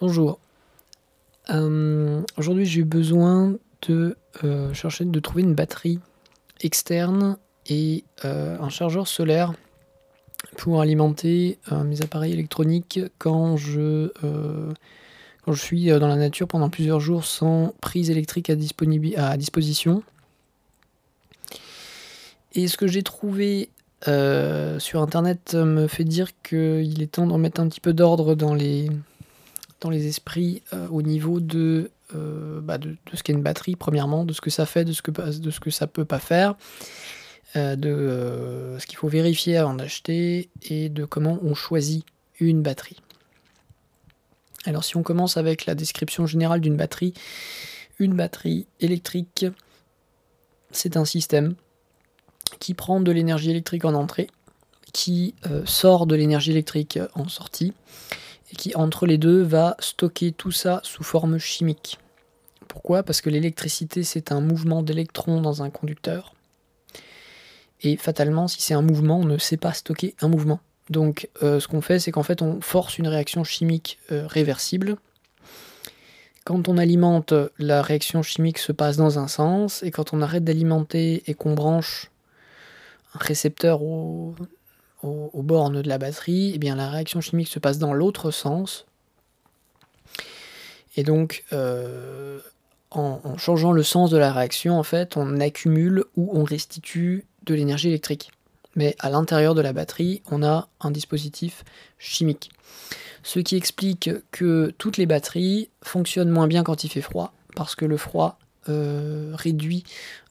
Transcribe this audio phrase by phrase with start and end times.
[0.00, 0.38] Bonjour.
[1.50, 3.56] Euh, aujourd'hui, j'ai eu besoin
[3.88, 5.98] de euh, chercher, de trouver une batterie
[6.60, 7.36] externe
[7.66, 9.54] et euh, un chargeur solaire
[10.56, 14.12] pour alimenter mes appareils électroniques quand je,
[15.44, 20.04] quand je suis dans la nature pendant plusieurs jours sans prise électrique à, à disposition.
[22.52, 23.70] Et ce que j'ai trouvé
[24.06, 28.54] sur internet me fait dire qu'il est temps d'en mettre un petit peu d'ordre dans
[28.54, 28.88] les,
[29.80, 33.76] dans les esprits euh, au niveau de, euh, bah, de, de, ce qu'est une batterie,
[33.76, 36.18] premièrement, de ce que ça fait, de ce que, de ce que ça peut pas
[36.18, 36.56] faire,
[37.56, 42.04] euh, de ce qu'il faut vérifier avant d'acheter et de comment on choisit
[42.40, 43.00] une batterie.
[44.64, 47.14] Alors si on commence avec la description générale d'une batterie,
[47.98, 49.46] une batterie électrique,
[50.72, 51.54] c'est un système
[52.58, 54.28] qui prend de l'énergie électrique en entrée,
[54.92, 57.72] qui sort de l'énergie électrique en sortie,
[58.52, 61.98] et qui entre les deux va stocker tout ça sous forme chimique.
[62.66, 63.02] Pourquoi?
[63.02, 66.34] Parce que l'électricité c'est un mouvement d'électrons dans un conducteur.
[67.80, 70.60] Et fatalement, si c'est un mouvement, on ne sait pas stocker un mouvement.
[70.90, 74.96] Donc euh, ce qu'on fait, c'est qu'en fait on force une réaction chimique euh, réversible.
[76.44, 80.44] Quand on alimente, la réaction chimique se passe dans un sens, et quand on arrête
[80.44, 82.10] d'alimenter et qu'on branche
[83.14, 84.34] un récepteur au,
[85.02, 88.86] aux, bornes de la batterie, eh bien la réaction chimique se passe dans l'autre sens.
[90.96, 92.40] Et donc, euh,
[92.90, 97.54] en, changeant le sens de la réaction, en fait, on accumule ou on restitue de
[97.54, 98.32] l'énergie électrique.
[98.74, 101.64] Mais à l'intérieur de la batterie, on a un dispositif
[101.98, 102.50] chimique.
[103.22, 107.74] Ce qui explique que toutes les batteries fonctionnent moins bien quand il fait froid, parce
[107.74, 108.38] que le froid
[108.68, 109.84] euh, réduit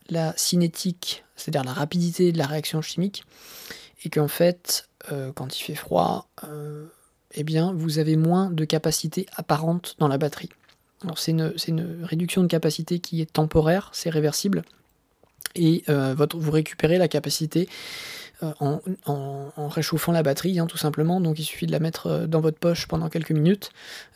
[0.10, 3.24] la cinétique, c'est-à-dire la rapidité de la réaction chimique,
[4.04, 6.86] et qu'en fait, euh, quand il fait froid, euh,
[7.34, 10.50] eh bien, vous avez moins de capacité apparente dans la batterie.
[11.16, 14.64] C'est une, réduction de capacité qui est temporaire, c'est réversible,
[15.56, 17.70] et euh, vous récupérez la capacité
[18.44, 18.52] euh,
[19.06, 21.20] en, réchauffant la batterie, hein, tout simplement.
[21.20, 23.72] Donc il suffit de la mettre euh, dans votre poche pendant quelques minutes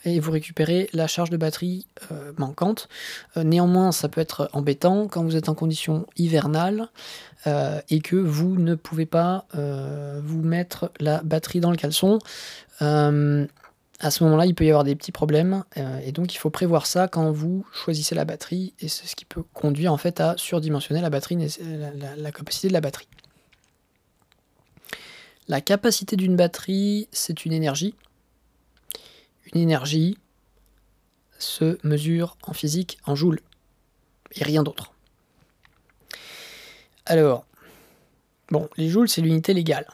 [0.05, 2.87] et vous récupérez la charge de batterie euh, manquante.
[3.35, 6.89] néanmoins, ça peut être embêtant quand vous êtes en condition hivernale
[7.89, 12.19] et que vous ne pouvez pas vous mettre la batterie dans le caleçon
[12.79, 15.63] à ce moment-là, il peut y avoir des petits problèmes,
[16.03, 19.25] et donc il faut prévoir ça quand vous choisissez la batterie, et c'est ce qui
[19.25, 21.37] peut conduire en fait à surdimensionner la batterie,
[22.17, 23.07] la capacité de la batterie.
[25.47, 27.96] La capacité d'une batterie, c'est une énergie.
[29.53, 30.18] Une énergie
[31.40, 33.41] se mesure en physique en joules
[34.35, 34.94] et rien d'autre.
[37.06, 37.46] Alors,
[38.50, 39.88] bon, les joules, c'est l'unité légale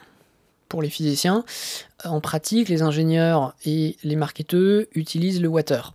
[0.70, 1.46] pour les physiciens.
[2.04, 5.94] En pratique, les ingénieurs et les marketeurs utilisent le water.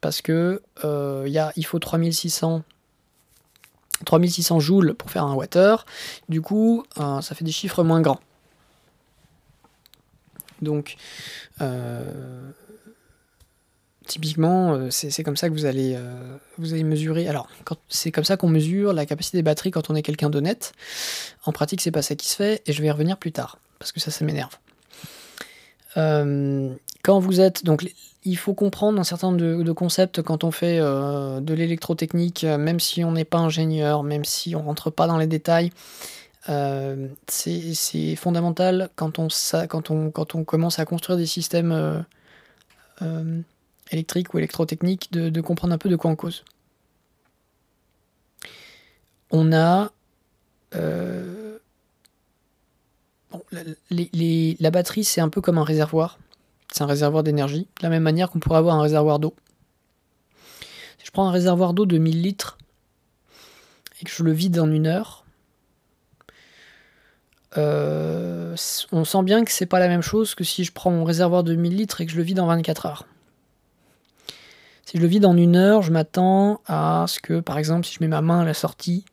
[0.00, 2.62] Parce que euh, il faut 3600,
[4.04, 5.84] 3600 joules pour faire un water.
[6.28, 8.20] Du coup, euh, ça fait des chiffres moins grands.
[10.62, 10.96] Donc,
[11.60, 12.50] euh,
[14.06, 17.28] typiquement, euh, c'est comme ça que vous allez, euh, vous allez mesurer.
[17.28, 17.48] Alors,
[17.88, 20.72] c'est comme ça qu'on mesure la capacité des batteries quand on est quelqu'un d'honnête.
[21.44, 23.58] En pratique, c'est pas ça qui se fait, et je vais y revenir plus tard,
[23.78, 24.56] parce que ça, ça m'énerve.
[25.94, 27.64] quand vous êtes.
[27.64, 27.88] Donc,
[28.24, 33.04] il faut comprendre un certain nombre de, concepts quand on fait de l'électrotechnique, même si
[33.04, 35.70] on n'est pas ingénieur, même si on rentre pas dans les détails.
[36.48, 41.98] Euh, c'est fondamental quand on, commence à construire des systèmes euh,
[43.02, 43.40] euh,
[43.90, 46.44] électriques ou électrotechniques de, comprendre un peu de quoi on cause.
[49.30, 49.90] On a
[53.50, 56.18] la batterie, c'est un peu comme un réservoir.
[56.72, 59.34] C'est un réservoir d'énergie, de la même manière qu'on pourrait avoir un réservoir d'eau.
[60.98, 62.58] Si je prends un réservoir d'eau de 1000 litres
[64.00, 65.25] et que je le vide en une heure,
[67.56, 68.56] euh,
[68.92, 71.44] on sent bien que c'est pas la même chose que si je prends mon réservoir
[71.44, 73.06] de 1000 litres et que je le vide en 24 heures.
[74.84, 77.94] Si je le vide en une heure, je m'attends à ce que, par exemple, si
[77.94, 79.04] je mets ma main à la sortie,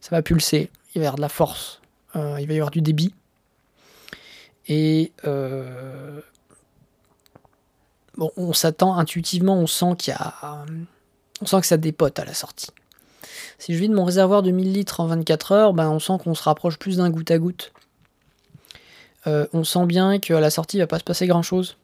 [0.00, 1.80] ça va pulser, il va y avoir de la force,
[2.16, 3.14] euh, il va y avoir du débit.
[4.68, 6.20] Et euh,
[8.36, 10.64] on s'attend intuitivement, on sent qu'il y a,
[11.40, 12.68] on sent que ça dépote à la sortie.
[13.58, 16.34] Si je vide mon réservoir de 1000 litres en 24 heures, ben on sent qu'on
[16.34, 17.72] se rapproche plus d'un goutte à goutte.
[19.26, 21.76] Euh, on sent bien qu'à la sortie, il va pas se passer grand-chose.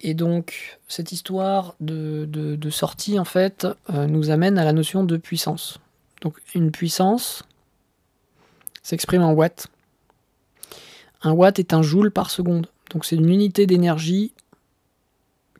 [0.00, 5.16] Et donc, cette histoire de, sortie, en fait, euh, nous amène à la notion de
[5.16, 5.78] puissance.
[6.20, 7.42] Donc, une puissance
[8.82, 9.68] s'exprime en watts.
[11.22, 12.66] Un watt est un joule par seconde.
[12.90, 14.32] Donc, c'est une unité d'énergie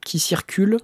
[0.04, 0.78] qui circule.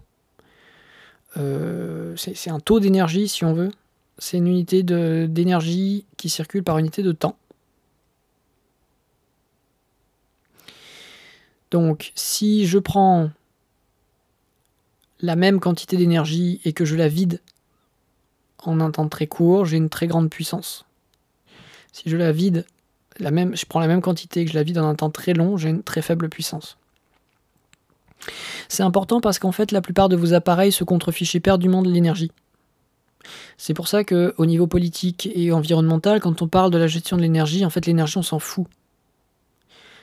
[1.36, 3.70] Euh, c'est un taux d'énergie, si on veut.
[4.18, 7.36] C'est une unité d'énergie qui circule par unité de temps.
[11.72, 13.30] Donc, si je prends
[15.20, 17.40] la même quantité d'énergie et que je la vide
[18.58, 20.84] en un temps très court, j'ai une très grande puissance.
[21.92, 22.66] Si je la vide,
[23.18, 25.08] la même, je prends la même quantité et que je la vide en un temps
[25.08, 26.76] très long, j'ai une très faible puissance.
[28.68, 32.32] C'est important parce qu'en fait, la plupart de vos appareils se contrefichent éperdument de l'énergie.
[33.56, 37.16] C'est pour ça que, au niveau politique et environnemental, quand on parle de la gestion
[37.16, 38.66] de l'énergie, en fait, l'énergie, on s'en fout.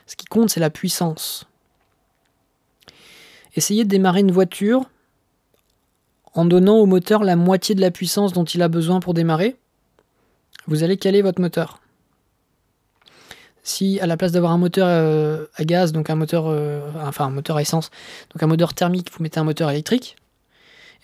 [0.08, 1.49] Ce qui compte, c'est la puissance.
[3.56, 4.90] Essayez de démarrer une voiture
[6.34, 9.56] en donnant au moteur la moitié de la puissance dont il a besoin pour démarrer.
[10.68, 11.80] Vous allez caler votre moteur.
[13.64, 17.26] Si à la place d'avoir un moteur euh, à gaz, donc un moteur, euh, enfin
[17.26, 17.90] un moteur à essence,
[18.34, 20.16] donc un moteur thermique, vous mettez un moteur électrique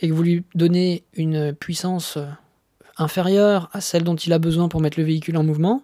[0.02, 2.26] et que vous lui donnez une puissance euh,
[2.98, 5.84] inférieure à celle dont il a besoin pour mettre le véhicule en mouvement,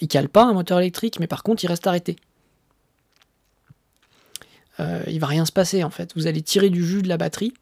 [0.00, 2.16] il cale pas un moteur électrique, mais par contre il reste arrêté.
[4.80, 6.12] Euh, il va rien se passer en fait.
[6.16, 7.54] Vous allez tirer du jus de la batterie,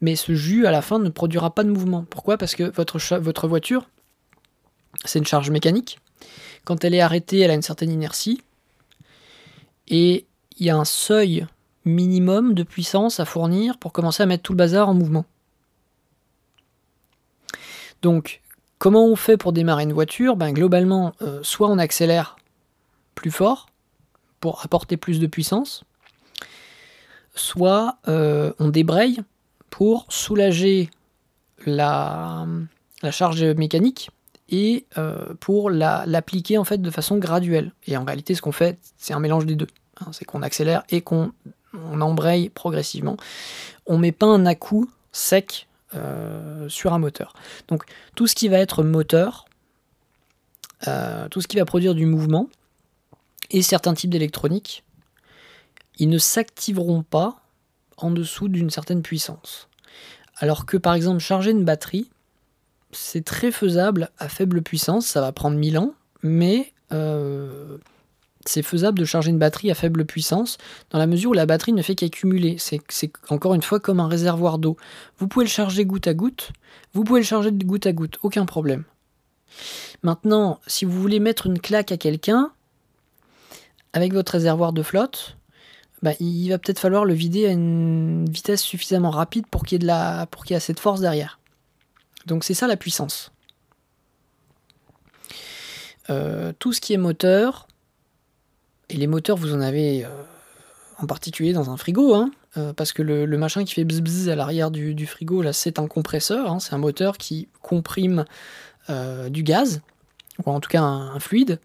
[0.00, 2.04] mais ce jus à la fin ne produira pas de mouvement.
[2.08, 2.36] Pourquoi?
[2.36, 3.88] Parce que votre, voiture,
[5.04, 5.98] c'est une charge mécanique.
[6.64, 8.42] Quand elle est arrêtée, elle a une certaine inertie,
[9.88, 10.26] et
[10.58, 11.46] il y a un seuil
[11.84, 15.24] minimum de puissance à fournir pour commencer à mettre tout le bazar en mouvement.
[18.02, 18.42] Donc,
[18.78, 20.36] comment on fait pour démarrer une voiture?
[20.36, 22.36] Ben, Globalement, euh, soit on accélère
[23.14, 23.66] plus fort,
[24.40, 25.84] pour apporter plus de puissance,
[27.36, 29.20] soit euh, on débraye
[29.70, 30.90] pour soulager
[31.64, 32.46] la,
[33.10, 34.10] charge mécanique
[34.48, 37.72] et euh, pour l'appliquer en fait de façon graduelle.
[37.86, 39.68] Et en réalité, ce qu'on fait, c'est un mélange des deux.
[40.00, 40.10] Hein.
[40.12, 41.32] c'est qu'on accélère et qu'on
[42.00, 43.16] embraye progressivement.
[43.86, 47.34] On met pas un à-coup sec euh, sur un moteur.
[47.68, 47.84] Donc
[48.14, 49.46] tout ce qui va être moteur,
[51.30, 52.48] tout ce qui va produire du mouvement,
[53.50, 54.84] et certains types d'électronique,
[55.98, 57.36] ils ne s'activeront pas
[57.96, 59.68] en dessous d'une certaine puissance.
[60.36, 62.10] Alors que par exemple charger une batterie,
[62.92, 67.78] c'est très faisable à faible puissance, ça va prendre 1000 ans, mais euh,
[68.44, 70.58] c'est faisable de charger une batterie à faible puissance
[70.90, 72.56] dans la mesure où la batterie ne fait qu'accumuler.
[72.58, 74.76] C'est encore une fois comme un réservoir d'eau.
[75.18, 76.52] Vous pouvez le charger goutte à goutte,
[76.92, 78.84] vous pouvez le charger de goutte à goutte, aucun problème.
[80.02, 82.52] Maintenant, si vous voulez mettre une claque à quelqu'un,
[83.96, 85.38] avec votre réservoir de flotte,
[86.02, 89.84] bah, il va peut-être falloir le vider à une vitesse suffisamment rapide pour qu'il y
[89.84, 91.40] ait, la, assez de force derrière.
[92.26, 93.32] Donc c'est ça la puissance.
[96.10, 97.68] Euh, tout ce qui est moteur,
[98.90, 100.08] et les moteurs vous en avez euh,
[100.98, 104.36] en particulier dans un frigo, hein, euh, parce que le, machin qui fait bzz à
[104.36, 108.26] l'arrière du, frigo, là c'est un compresseur, hein, c'est un moteur qui comprime
[109.30, 109.80] du gaz,
[110.44, 111.58] ou en tout cas un fluide,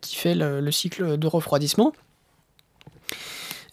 [0.00, 1.92] qui fait le, cycle de refroidissement.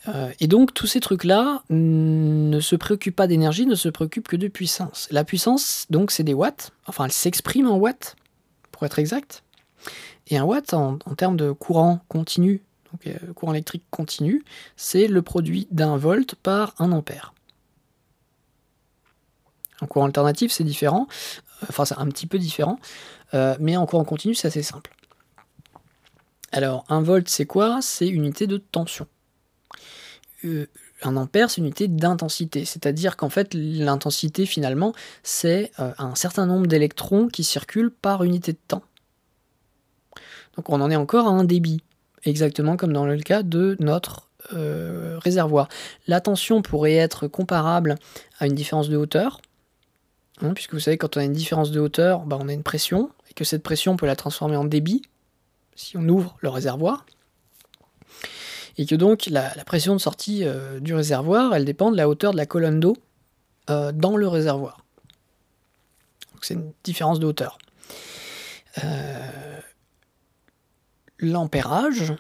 [0.07, 4.35] Euh, et donc tous ces trucs-là ne se préoccupent pas d'énergie, ne se préoccupent que
[4.35, 5.07] de puissance.
[5.11, 6.71] La puissance, donc, c'est des watts.
[6.87, 8.15] Enfin, elle s'exprime en watts,
[8.71, 9.43] pour être exact.
[10.27, 12.61] Et un watt, en, termes de courant continu,
[12.91, 14.43] donc euh, courant électrique continu,
[14.75, 17.33] c'est le produit d'un volt par un ampère.
[19.81, 21.07] En courant alternatif, c'est différent.
[21.69, 22.79] Enfin, c'est un petit peu différent.
[23.59, 24.94] mais en courant continu, c'est assez simple.
[26.55, 27.79] Alors, un volt, c'est quoi?
[27.81, 29.07] C'est unité de tension.
[30.45, 30.67] Euh,
[31.01, 32.63] un ampère, c'est unité d'intensité.
[32.63, 38.53] C'est-à-dire qu'en fait, l'intensité, finalement, c'est euh, un certain nombre d'électrons qui circulent par unité
[38.53, 38.83] de temps.
[40.55, 41.83] Donc, on en est encore à un débit,
[42.23, 45.67] exactement comme dans le cas de notre euh, réservoir.
[46.07, 47.95] La tension pourrait être comparable
[48.39, 49.41] à une différence de hauteur.
[50.39, 52.63] Hein, puisque vous savez, quand on a une différence de hauteur, bah, on a une
[52.63, 55.01] pression, et que cette pression, on peut la transformer en débit,
[55.75, 57.05] si on ouvre le réservoir,
[58.77, 62.31] et que donc la, pression de sortie euh, du réservoir, elle dépend de la hauteur
[62.31, 62.97] de la colonne d'eau
[63.69, 64.83] euh, dans le réservoir.
[66.41, 67.57] C'est une différence de hauteur.
[68.83, 69.59] Euh,
[71.19, 72.13] l'ampérage,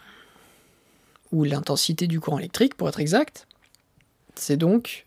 [1.31, 3.47] ou l'intensité du courant électrique pour être exact,
[4.35, 5.05] c'est donc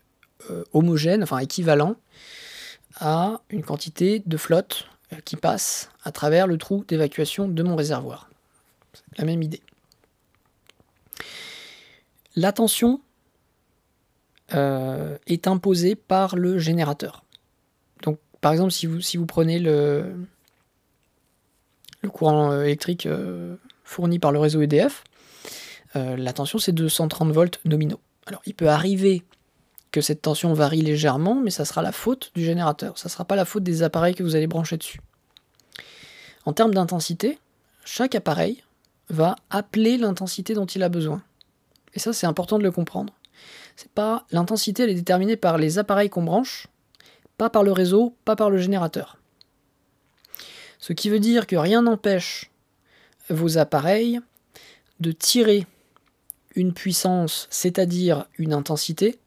[0.73, 1.95] homogène, enfin équivalent
[2.95, 4.87] à une quantité de flotte
[5.25, 8.28] qui passe à travers le trou d'évacuation de mon réservoir
[9.17, 9.61] la même idée.
[12.35, 13.01] La tension
[14.53, 17.23] euh, est imposée par le générateur.
[18.03, 20.15] Donc, par exemple, si vous, prenez le,
[22.11, 25.03] courant euh, électrique euh, fourni par le réseau EDF,
[25.95, 27.99] la tension c'est 230 volts nominaux.
[28.27, 29.23] Alors il peut arriver
[29.91, 32.97] que cette tension varie légèrement, mais ça sera la faute du générateur.
[32.99, 35.01] Ça ne sera pas la faute des appareils que vous allez brancher dessus.
[36.45, 37.39] En termes d'intensité,
[37.83, 38.63] chaque appareil
[39.09, 41.21] va appeler l'intensité dont il a besoin.
[41.93, 43.13] Et ça, c'est important de le comprendre.
[43.75, 46.67] C'est pas l'intensité, elle est déterminée par les appareils qu'on branche,
[47.37, 49.17] pas par le réseau, pas par le générateur.
[50.79, 52.51] Ce qui veut dire que rien n'empêche
[53.29, 54.19] vos appareils
[54.99, 55.65] de tirer
[56.55, 59.19] une puissance, c'est-à-dire une intensité,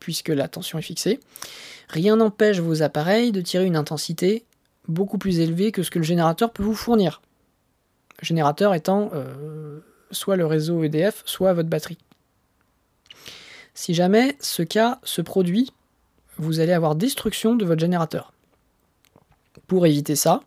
[0.00, 1.20] puisque la tension est fixée.
[1.88, 4.44] Rien n'empêche vos appareils de tirer une intensité
[4.88, 7.20] beaucoup plus élevée que ce que le générateur peut vous fournir.
[8.22, 9.80] Générateur étant euh,
[10.10, 11.98] soit le réseau EDF, soit votre batterie.
[13.74, 15.72] Si jamais ce cas se produit,
[16.38, 18.32] vous allez avoir destruction de votre générateur.
[19.66, 20.42] Pour éviter ça,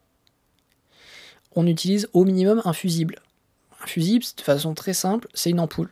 [1.55, 3.19] on utilise au minimum un fusible.
[3.83, 5.91] Un fusible, de façon très simple, c'est une ampoule.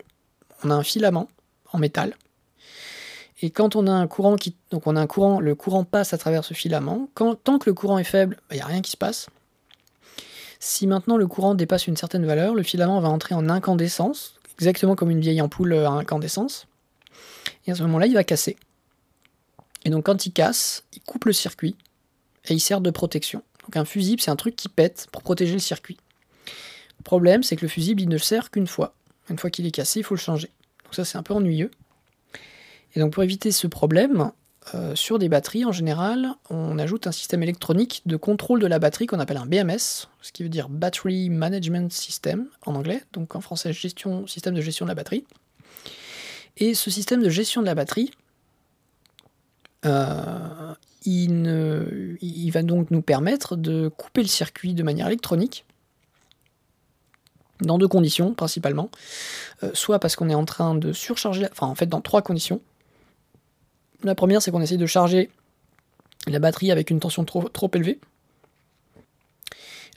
[0.64, 1.30] On a un filament
[1.72, 2.16] en métal.
[3.42, 4.56] Et quand on a un courant qui.
[4.72, 7.08] Donc on a un courant, le courant passe à travers ce filament.
[7.14, 9.28] Quand, tant que le courant est faible, il n'y a rien qui se passe.
[10.60, 14.96] Si maintenant le courant dépasse une certaine valeur, le filament va entrer en incandescence, exactement
[14.96, 16.68] comme une vieille ampoule à incandescence.
[17.66, 18.58] Et à ce moment-là, il va casser.
[19.86, 21.76] Et donc quand il casse, il coupe le circuit
[22.46, 23.44] et il sert de protection.
[23.64, 25.98] Donc un fusible, c'est un truc qui pète pour protéger le circuit.
[27.00, 28.94] Le problème, c'est que le fusible, il ne sert qu'une fois.
[29.30, 30.50] Une fois qu'il est cassé, il faut le changer.
[30.86, 31.72] Donc ça, c'est un peu ennuyeux.
[32.96, 34.32] Et donc pour éviter ce problème,
[34.76, 38.80] euh, sur des batteries, en général, on ajoute un système électronique de contrôle de la
[38.80, 43.36] batterie qu'on appelle un BMS, ce qui veut dire Battery Management System en anglais, donc
[43.36, 45.26] en français gestion, système de gestion de la batterie.
[46.58, 48.12] Et ce système de gestion de la batterie,
[49.86, 50.74] euh,
[51.06, 55.66] il, va donc nous permettre de couper le circuit de manière électronique,
[57.62, 58.90] dans deux conditions principalement.
[59.64, 62.62] Euh, soit parce qu'on est en train de surcharger, enfin en fait dans trois conditions.
[64.04, 65.30] La première, c'est qu'on essaye de charger
[66.28, 68.00] la batterie avec une tension trop, élevée.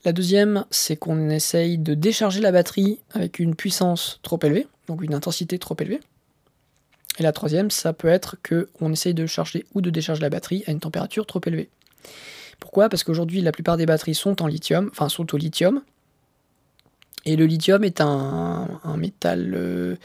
[0.04, 5.02] La deuxième, c'est qu'on essaye de décharger la batterie avec une puissance trop élevée, donc
[5.02, 6.00] une intensité trop élevée.
[7.18, 10.64] Et la troisième, ça peut être qu'on essaye de charger ou de décharger la batterie
[10.66, 11.68] à une température trop élevée.
[12.60, 12.88] Pourquoi?
[12.88, 15.82] Parce qu'aujourd'hui, la plupart des batteries sont en lithium, enfin sont au lithium.
[17.26, 19.96] Et le lithium est un, métal, euh,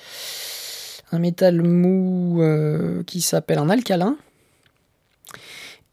[1.19, 4.17] métal mou euh, qui s'appelle un alcalin.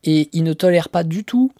[0.04, 1.52] Et il ne tolère pas du tout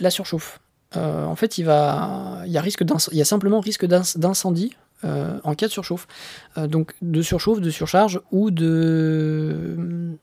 [0.00, 0.60] la surchauffe.
[0.96, 5.38] Euh, en fait, il, va, il, y a risque il y simplement risque d'incendie euh,
[5.44, 6.06] en cas de surchauffe.
[6.56, 10.16] Donc de surchauffe, de surcharge ou de,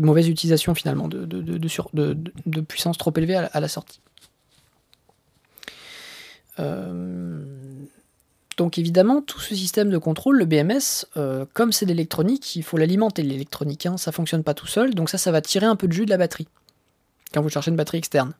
[0.00, 4.00] mauvaise utilisation finalement, de, puissance trop élevée à, la sortie.
[8.60, 11.06] Donc évidemment, tout ce système de contrôle, le BMS,
[11.54, 15.08] comme c'est de l'électronique, il faut l'alimenter l'électronique, hein, ça fonctionne pas tout seul, donc
[15.08, 16.46] ça, ça va tirer un peu de jus de la batterie,
[17.32, 18.34] quand vous cherchez une batterie externe.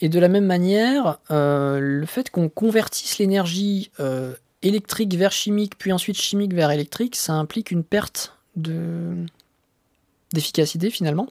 [0.00, 5.78] Et de la même manière, euh, le fait qu'on convertisse l'énergie euh, électrique vers chimique,
[5.78, 9.26] puis ensuite chimique vers électrique, ça implique une perte de
[10.32, 11.28] d'efficacité finalement.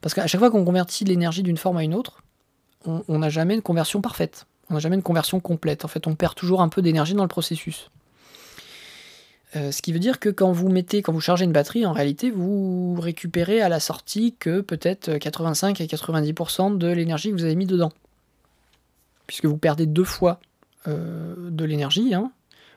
[0.00, 2.22] Parce qu'à chaque fois qu'on convertit l'énergie d'une forme à une autre,
[2.84, 4.46] on n'a jamais une conversion parfaite.
[4.70, 5.84] On n'a jamais une conversion complète.
[5.84, 7.90] En fait, on perd toujours un peu d'énergie dans le processus.
[9.54, 11.92] Euh, ce qui veut dire que quand vous mettez, quand vous chargez une batterie, en
[11.92, 17.44] réalité, vous récupérez à la sortie que peut-être 85 à 90% de l'énergie que vous
[17.44, 17.92] avez mis dedans.
[19.26, 20.40] Puisque vous perdez deux fois
[20.88, 22.32] euh, de l'énergie, hein.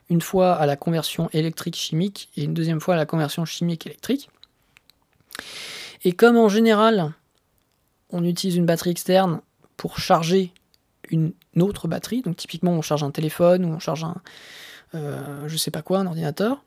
[0.08, 4.30] une fois à la conversion électrique-chimique et une deuxième fois à la conversion chimique-électrique.
[6.04, 7.12] Et comme en général,
[8.10, 9.40] on utilise une batterie externe
[9.76, 10.52] pour charger
[11.10, 14.16] une autre batterie, donc typiquement on charge un téléphone ou on charge un,
[14.94, 16.64] euh, je sais pas quoi, un ordinateur,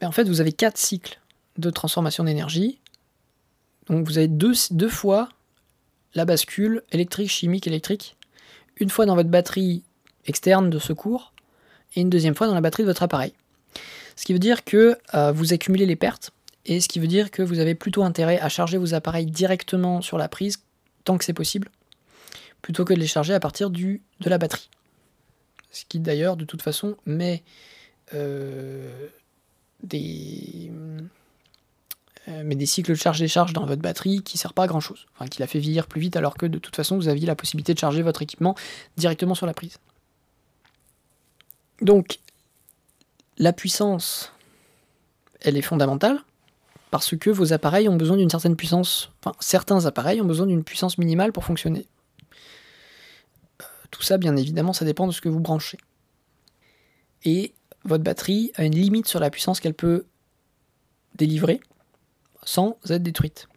[0.00, 1.20] ben, en fait vous avez quatre cycles
[1.58, 2.78] de transformation d'énergie.
[3.88, 5.28] Donc vous avez deux, deux fois
[6.14, 8.16] la bascule électrique, chimique, électrique,
[8.76, 9.82] une fois dans votre batterie
[10.26, 11.32] externe de secours
[11.94, 13.32] et une deuxième fois dans la batterie de votre appareil.
[14.16, 16.32] Ce qui veut dire que euh, vous accumulez les pertes
[16.64, 20.00] et ce qui veut dire que vous avez plutôt intérêt à charger vos appareils directement
[20.00, 20.62] sur la prise
[21.04, 21.68] tant que c'est possible,
[22.62, 24.70] plutôt que de les charger à partir du, de la batterie
[25.72, 27.42] ce qui d'ailleurs de toute façon met
[28.14, 29.08] euh,
[29.82, 30.70] des,
[32.28, 35.06] euh, des cycles de charge-décharge dans votre batterie qui ne sert pas à grand chose,
[35.14, 37.34] enfin qui la fait vieillir plus vite alors que de toute façon vous aviez la
[37.34, 38.54] possibilité de charger votre équipement
[38.96, 39.78] directement sur la prise.
[41.80, 42.20] Donc
[43.38, 44.32] la puissance,
[45.40, 46.22] elle est fondamentale
[46.90, 50.62] parce que vos appareils ont besoin d'une certaine puissance, enfin certains appareils ont besoin d'une
[50.62, 51.86] puissance minimale pour fonctionner.
[53.92, 55.78] Tout ça, bien évidemment, ça dépend de ce que vous branchez.
[57.24, 60.06] et votre batterie a une limite sur la puissance qu'elle peut
[61.16, 61.60] délivrer
[62.44, 63.48] sans être détruite.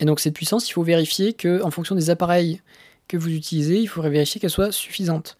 [0.00, 2.62] Et donc cette puissance, il faut vérifier que, en fonction des appareils
[3.08, 5.38] que vous utilisez, il faudrait vérifier qu'elle soit suffisante.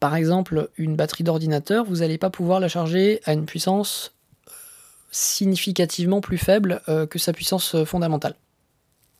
[0.00, 4.14] Par exemple, une batterie d'ordinateur, vous n'allez pas pouvoir la charger à une puissance
[4.48, 4.52] euh,
[5.10, 8.36] significativement plus faible euh, que sa puissance euh, fondamentale,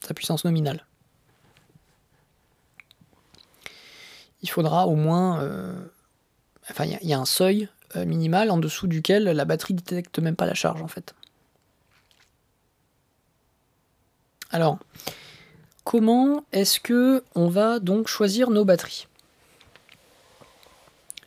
[0.07, 0.87] sa puissance nominale.
[4.43, 5.43] Il faudra au moins...
[6.71, 10.37] enfin, il y, a un seuil minimal en dessous duquel la batterie ne détecte même
[10.37, 11.15] pas la charge en fait.
[14.51, 14.79] Alors,
[15.85, 19.07] comment est-ce que on va donc choisir nos batteries?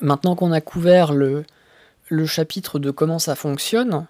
[0.02, 1.46] Maintenant qu'on a couvert le,
[2.26, 4.08] chapitre de comment ça fonctionne,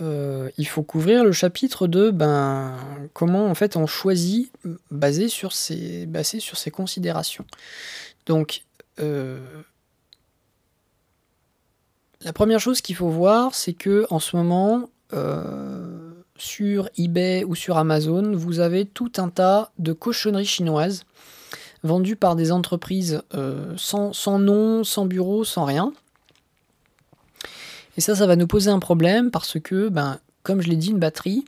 [0.00, 2.76] euh, il faut couvrir le chapitre de ben,
[3.12, 4.52] comment en fait on choisit
[4.90, 6.06] basé sur ces,
[6.72, 7.44] considérations.
[8.26, 8.62] Donc,
[9.00, 9.38] euh,
[12.22, 17.54] la première chose qu'il faut voir, c'est que en ce moment, euh, sur eBay ou
[17.54, 21.04] sur Amazon, vous avez tout un tas de cochonneries chinoises
[21.82, 25.92] vendues par des entreprises euh, sans, nom, sans bureau, sans rien.
[27.96, 30.90] Et ça, ça va nous poser un problème parce que, ben, comme je l'ai dit,
[30.90, 31.44] une batterie,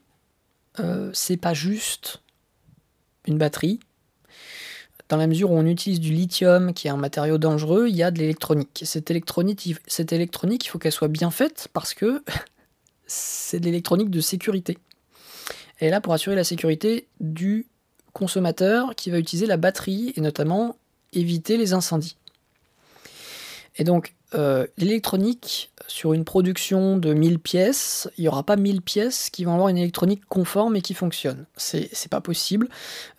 [0.80, 2.22] euh, c'est pas juste
[3.26, 3.80] une batterie.
[5.08, 8.02] Dans la mesure où on utilise du lithium, qui est un matériau dangereux, il y
[8.02, 8.82] a de l'électronique.
[8.84, 12.22] Cette électronique, cette électronique, il faut qu'elle soit bien faite parce que
[13.06, 14.78] c'est de l'électronique de sécurité.
[15.78, 17.66] Elle est là pour assurer la sécurité du
[18.12, 20.76] consommateur qui va utiliser la batterie et notamment
[21.12, 22.16] éviter les incendies.
[23.76, 28.82] Et donc, euh, l'électronique, sur une production de 1000 pièces, il n'y aura pas 1000
[28.82, 31.46] pièces qui vont avoir une électronique conforme et qui fonctionne.
[31.56, 32.68] C'est, pas possible.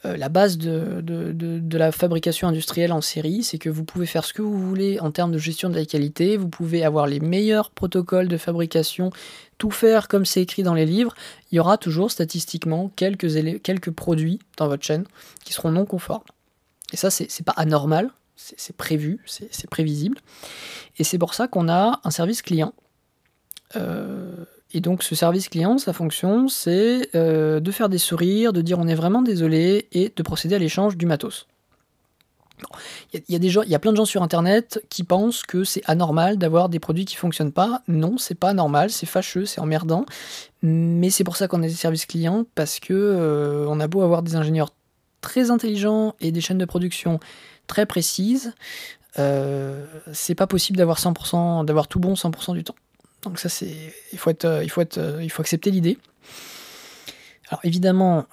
[0.03, 4.25] Euh, la base de, de, la fabrication industrielle en série, c'est que vous pouvez faire
[4.25, 7.21] ce que vous voulez en termes de gestion de la qualité, vous pouvez avoir les
[7.21, 9.11] meilleurs protocoles de fabrication,
[9.57, 11.15] tout faire comme c'est écrit dans les livres,
[11.51, 15.05] il y aura toujours statistiquement quelques, quelques produits dans votre chaîne
[15.45, 16.23] qui seront non conformes.
[16.91, 20.19] Et ça, c'est pas anormal, c'est prévu, c'est prévisible.
[20.97, 22.73] Et c'est pour ça qu'on a un service client.
[23.75, 28.61] Euh, et donc ce service client, sa fonction, c'est euh, de faire des sourires, de
[28.61, 31.47] dire on est vraiment désolé et de procéder à l'échange du matos.
[33.13, 36.79] Il y, a plein de gens sur Internet qui pensent que c'est anormal d'avoir des
[36.79, 37.83] produits qui fonctionnent pas.
[37.87, 40.05] Non, c'est pas normal, c'est fâcheux, c'est emmerdant.
[40.63, 44.01] Mais c'est pour ça qu'on a des services clients parce que euh, on a beau
[44.01, 44.71] avoir des ingénieurs
[45.27, 47.19] très intelligents et des chaînes de production
[47.67, 48.53] très précises,
[49.19, 52.75] euh, c'est pas possible d'avoir 100%, d'avoir tout bon 100% du temps.
[53.23, 53.75] Donc ça c'est,
[54.13, 55.97] il faut être, euh, il faut être, euh, il faut accepter l'idée.
[57.49, 58.25] Alors évidemment,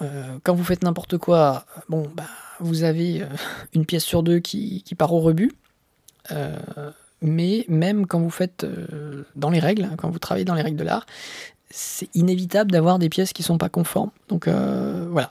[0.43, 2.27] quand vous faites n'importe quoi, bon, bah,
[2.61, 3.25] vous avez
[3.75, 5.53] une pièce sur deux qui, qui part au rebut.
[7.23, 8.67] mais même quand vous faites
[9.35, 11.07] dans les règles, quand vous travaillez dans les règles de l'art,
[11.77, 14.11] c'est inévitable d'avoir des pièces qui sont pas conformes.
[14.29, 15.29] Donc voilà.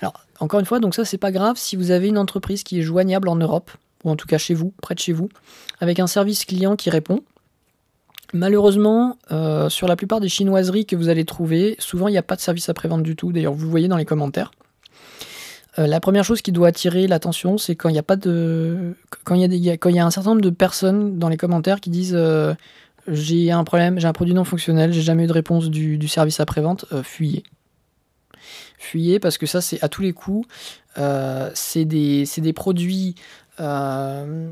[0.00, 2.80] Alors encore une fois, donc ça c'est pas grave si vous avez une entreprise qui
[2.80, 3.70] est joignable en Europe
[4.04, 5.28] ou en tout cas chez vous, près de chez vous,
[5.80, 7.22] avec un service client qui répond.
[8.32, 12.22] Malheureusement, euh, sur la plupart des chinoiseries que vous allez trouver, souvent il n'y a
[12.22, 13.32] pas de service après-vente du tout.
[13.32, 14.50] D'ailleurs, vous voyez dans les commentaires.
[15.78, 18.94] Euh, la première chose qui doit attirer l'attention, c'est quand il n'y a pas de,
[19.24, 22.14] quand il y a y un certain nombre de personnes dans les commentaires qui disent
[22.14, 22.54] euh,
[23.08, 26.40] j'ai un problème, j'ai un produit non fonctionnel, j'ai jamais eu de réponse du, service
[26.40, 27.42] après-vente, fuyez.
[28.78, 30.46] Fuyez parce que ça c'est à tous les coups.
[31.54, 33.14] c'est des, des, produits
[33.60, 34.50] euh,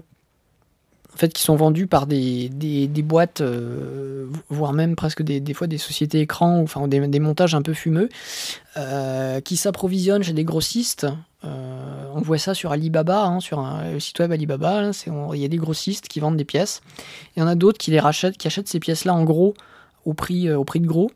[1.15, 5.53] en fait, qui sont vendus par des, des, boîtes, euh, voire même presque des, des,
[5.53, 8.09] fois des sociétés écrans, ou enfin des, montages un peu fumeux,
[8.79, 11.07] euh, qui s'approvisionnent chez des grossistes.
[11.45, 14.91] On voit ça sur Alibaba, hein, sur un, le site web Alibaba.
[15.33, 16.83] Il y a des grossistes qui vendent des pièces.
[17.37, 19.55] Il y en a d'autres qui les rachètent, qui achètent ces pièces-là en gros,
[20.05, 21.11] au prix, au prix de gros,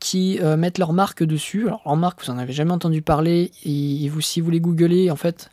[0.00, 1.66] qui mettent leur marque dessus.
[1.66, 5.10] Alors leur marque, vous en avez jamais entendu parler, et, vous, si vous les googlez,
[5.10, 5.50] en fait,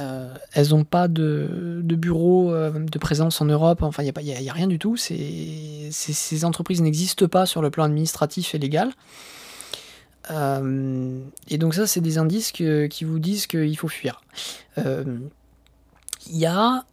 [0.00, 4.52] euh, elles n'ont pas de, bureau euh, de présence en Europe, enfin il n'y a,
[4.52, 4.96] rien du tout.
[4.96, 8.90] ces entreprises n'existent pas sur le plan administratif et légal.
[10.30, 14.22] Euh, et donc ça, c'est des indices qui vous disent qu'il faut fuir.
[14.76, 16.84] Il y a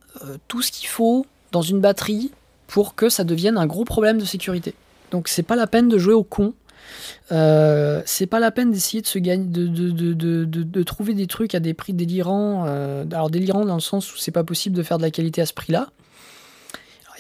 [0.48, 2.32] tout ce qu'il faut dans une batterie
[2.67, 4.74] pour que ça devienne un gros problème de sécurité.
[5.12, 6.54] Donc c'est pas la peine de jouer au con
[7.32, 11.60] euh, c'est pas la peine d'essayer de se gagner, de, de, trouver des trucs à
[11.60, 12.65] des prix délirants.
[12.67, 15.41] Euh, alors délirants dans le sens où c'est pas possible de faire de la qualité
[15.41, 15.89] à ce prix-là.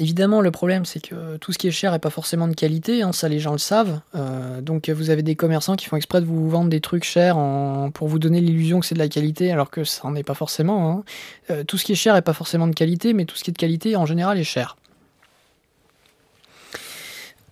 [0.01, 3.03] Évidemment, le problème, c'est que tout ce qui est cher n'est pas forcément de qualité,
[3.03, 4.01] hein, ça les gens le savent.
[4.15, 7.37] Euh, donc vous avez des commerçants qui font exprès de vous vendre des trucs chers
[7.93, 10.33] pour vous donner l'illusion que c'est de la qualité, alors que ça n'en est pas
[10.33, 10.91] forcément.
[10.91, 11.03] Hein.
[11.51, 13.51] Euh, tout ce qui est cher n'est pas forcément de qualité, mais tout ce qui
[13.51, 14.75] est de qualité, en général, est cher.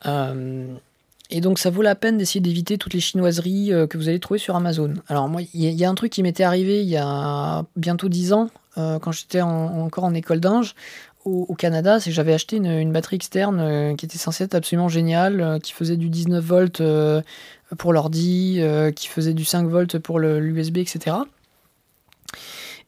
[0.08, 0.74] Euh,
[1.30, 4.40] et donc ça vaut la peine d'essayer d'éviter toutes les chinoiseries que vous allez trouver
[4.40, 4.96] sur Amazon.
[5.08, 8.34] Alors moi, il y, a un truc qui m'était arrivé il y a bientôt 10
[8.34, 10.74] ans, quand j'étais encore en école d'ange
[11.30, 14.90] au, Canada, c'est que j'avais acheté une, batterie externe euh, qui était censée être absolument
[14.90, 17.22] géniale, euh, qui faisait du 19 volts euh,
[17.78, 18.62] pour l'ordi,
[18.96, 21.18] qui faisait du 5 volts pour l'USB, etc.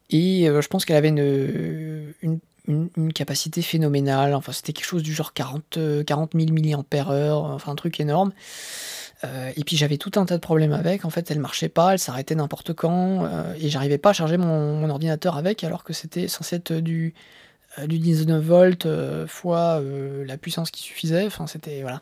[0.09, 2.39] Et je pense qu'elle avait une,
[3.13, 4.33] capacité phénoménale.
[4.33, 8.31] Enfin, c'était quelque chose du genre 40, 40 000 mAh, enfin un truc énorme.
[9.23, 11.05] et puis j'avais tout un tas de problèmes avec.
[11.05, 14.77] En fait, elle marchait pas, elle s'arrêtait n'importe quand, et j'arrivais pas à charger mon,
[14.77, 17.13] mon, ordinateur avec, alors que c'était censé être du,
[17.87, 21.25] du 19 volts euh, fois euh, la puissance qui suffisait.
[21.25, 21.81] Enfin, c'était.
[21.81, 22.01] Voilà.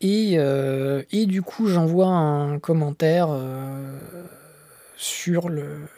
[0.00, 0.34] Et,
[1.10, 3.30] et, du coup, j'envoie un commentaire
[4.96, 5.88] sur le.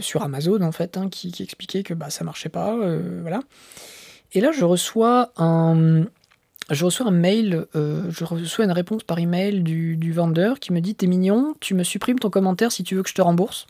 [0.00, 2.76] sur Amazon en fait, hein, qui, expliquait que bah, ça marchait pas,
[3.22, 3.40] voilà.
[4.32, 6.04] Et là, je reçois un,
[6.70, 10.80] je reçois un mail, je reçois une réponse par email du, du vendeur qui me
[10.82, 13.66] dit T'es mignon, tu me supprimes ton commentaire si tu veux que je te rembourse.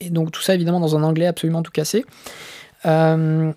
[0.00, 2.04] Et donc tout ça évidemment dans un anglais absolument tout cassé.
[2.86, 3.52] Euh,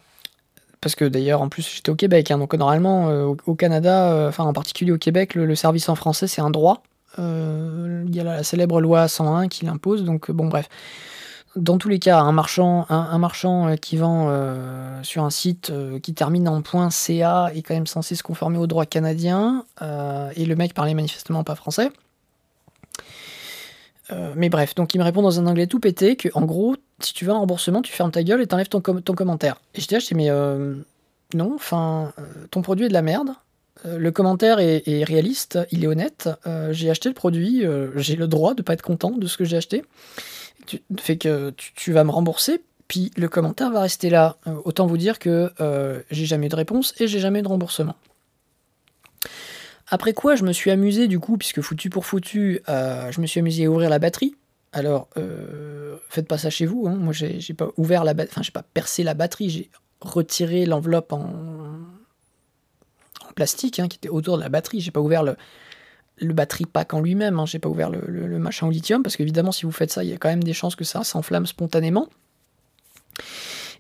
[0.80, 4.30] parce que d'ailleurs en plus j'étais au Québec, hein, donc normalement euh, au, Canada, euh,
[4.30, 6.84] enfin en particulier au Québec, le, service en français c'est un droit.
[7.18, 10.70] Il y a la, célèbre loi 101 qui l'impose, donc bon bref.
[11.58, 14.32] Dans tous les cas, un marchand, un, marchand qui vend
[15.04, 18.86] sur un site qui termine en .ca est quand même censé se conformer au droit
[18.86, 21.90] canadien, et le mec parlait manifestement pas français.
[24.12, 26.76] Euh, mais bref, donc il me répond dans un anglais tout pété que, en gros,
[27.00, 29.62] si tu veux un remboursement, tu fermes ta gueule et t'enlèves ton, ton commentaire.
[29.76, 30.76] Et je mais euh,
[31.34, 33.30] non, enfin, euh, ton produit est de la merde.
[33.86, 36.30] le commentaire est, réaliste, il est honnête.
[36.72, 37.64] j'ai acheté le produit,
[37.96, 39.84] j'ai le droit de pas être content de ce que j'ai acheté.
[40.68, 44.38] Tu, fait que tu, vas me rembourser, puis le commentaire va rester là.
[44.66, 45.52] autant vous dire que
[46.12, 47.96] j'ai jamais de réponse et j'ai jamais de remboursement.
[49.94, 53.28] Après quoi, je me suis amusé du coup, puisque foutu pour foutu, euh, je me
[53.28, 54.36] suis amusé à ouvrir la batterie.
[54.72, 56.88] Alors, euh, faites pas ça chez vous.
[56.88, 56.96] Hein.
[56.96, 59.50] Moi, j'ai pas ouvert la enfin, j'ai pas percé la batterie.
[59.50, 61.26] J'ai retiré l'enveloppe en...
[63.36, 64.80] plastique hein, qui était autour de la batterie.
[64.80, 65.36] J'ai pas ouvert le,
[66.20, 67.38] le batterie pack en lui-même.
[67.38, 67.46] Hein.
[67.46, 70.10] J'ai pas ouvert le, le, machin au lithium parce qu'évidemment, si vous faites ça, il
[70.10, 72.08] y a quand même des chances que ça s'enflamme spontanément.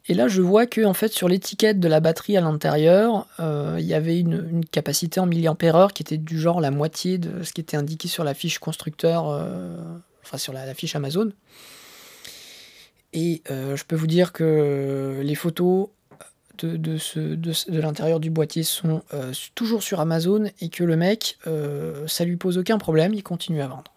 [0.08, 3.78] Et là, je vois que en fait, sur l'étiquette de la batterie à l'intérieur, euh,
[3.80, 7.54] il y avait une, capacité en milliampères qui était du genre la moitié de ce
[7.54, 9.78] qui était indiqué sur la fiche constructeur, euh,
[10.24, 11.32] enfin sur la, fiche Amazon.
[13.14, 15.90] Et euh, je peux vous dire que les photos
[16.58, 19.02] de, de l'intérieur du boîtier sont
[19.56, 21.38] toujours sur Amazon et que le mec,
[22.08, 23.92] ça lui pose aucun problème, il continue à vendre.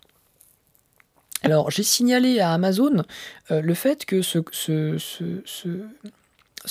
[1.44, 3.04] Alors j'ai signalé à Amazon
[3.50, 4.44] euh, le fait que ce,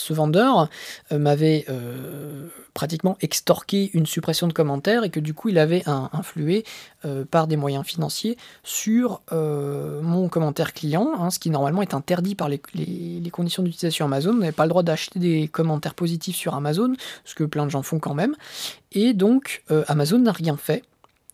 [0.10, 0.68] vendeur
[1.12, 5.84] euh, m'avait euh, pratiquement extorqué une suppression de commentaires et que du coup il avait
[5.88, 6.66] influé
[7.30, 12.50] par des moyens financiers sur mon commentaire client, hein, ce qui normalement est interdit par
[12.50, 14.34] les, les conditions d'utilisation Amazon.
[14.34, 16.94] Vous n'avez pas le droit d'acheter des commentaires positifs sur Amazon,
[17.26, 18.36] ce que plein de gens font quand même.
[18.94, 20.84] Et donc Amazon n'a rien fait.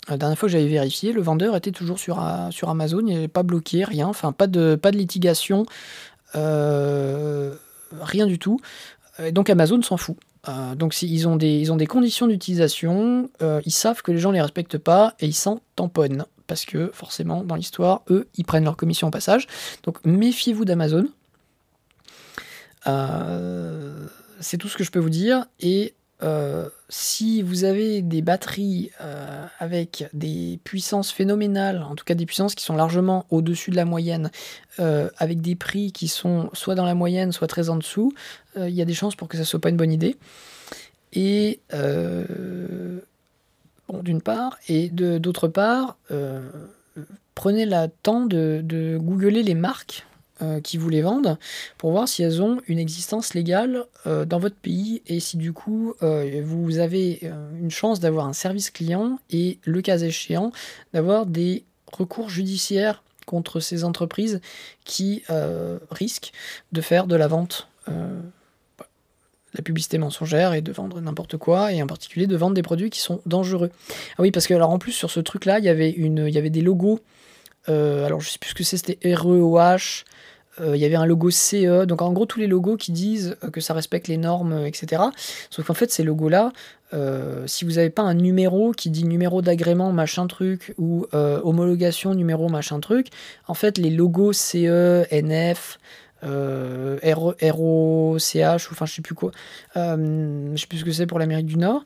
[0.10, 3.28] La dernière fois que j'avais vérifié, le vendeur était toujours sur, sur Amazon, il avait
[3.28, 5.66] pas bloqué, rien, enfin pas de, pas de litigation,
[6.36, 7.54] euh,
[8.00, 8.60] rien du tout.
[9.32, 10.18] donc Amazon s'en fout.
[10.48, 14.20] Euh, donc ils, ont des, ils ont des conditions d'utilisation, euh, ils savent que les
[14.20, 16.26] gens ne les respectent pas et ils s'en tamponnent.
[16.48, 19.48] Parce que forcément, dans l'histoire, eux, ils prennent leur commission au passage.
[19.84, 21.08] Donc méfiez-vous d'Amazon.
[24.40, 25.46] c'est tout ce que je peux vous dire.
[25.60, 32.14] Et euh, si vous avez des batteries euh, avec des puissances phénoménales, en tout cas
[32.14, 34.30] des puissances qui sont largement au-dessus de la moyenne,
[34.80, 38.14] euh, avec des prix qui sont soit dans la moyenne, soit très en dessous,
[38.58, 40.18] il y a des chances pour que ça soit pas une bonne idée.
[41.14, 43.02] Et bon,
[44.02, 45.98] d'une part, et d'autre part,
[47.36, 50.06] prenez le temps de, de googler les marques
[50.42, 51.38] euh, qui vous les vendent
[51.78, 55.52] pour voir si elles ont une existence légale euh, dans votre pays et si du
[55.52, 57.20] coup euh, vous avez
[57.60, 60.52] une chance d'avoir un service client et le cas échéant
[60.94, 64.40] d'avoir des recours judiciaires contre ces entreprises
[64.86, 65.24] qui
[65.92, 66.32] risquent
[66.72, 67.68] de faire de la vente
[69.54, 72.90] la publicité mensongère et de vendre n'importe quoi, et en particulier de vendre des produits
[72.90, 73.72] qui sont dangereux.
[74.18, 76.34] Ah oui, parce que alors en plus sur ce truc-là, il y avait une, il
[76.34, 77.00] y avait des logos.
[77.68, 80.06] Alors je sais plus ce que c'est, c'était REOH,
[80.62, 83.62] il y avait un logo CE, donc en gros tous les logos qui disent que
[83.62, 85.04] ça respecte les normes, etc.
[85.50, 86.52] Sauf qu'en fait ces logos-là,
[87.46, 92.50] si vous n'avez pas un numéro qui dit numéro d'agrément machin truc ou homologation numéro
[92.50, 93.08] machin truc,
[93.48, 95.78] en fait les logos CE, NF,
[96.24, 99.32] euh, ROCH, ou enfin je sais plus quoi,
[99.78, 101.86] euh, je sais plus ce que c'est pour l'Amérique du Nord,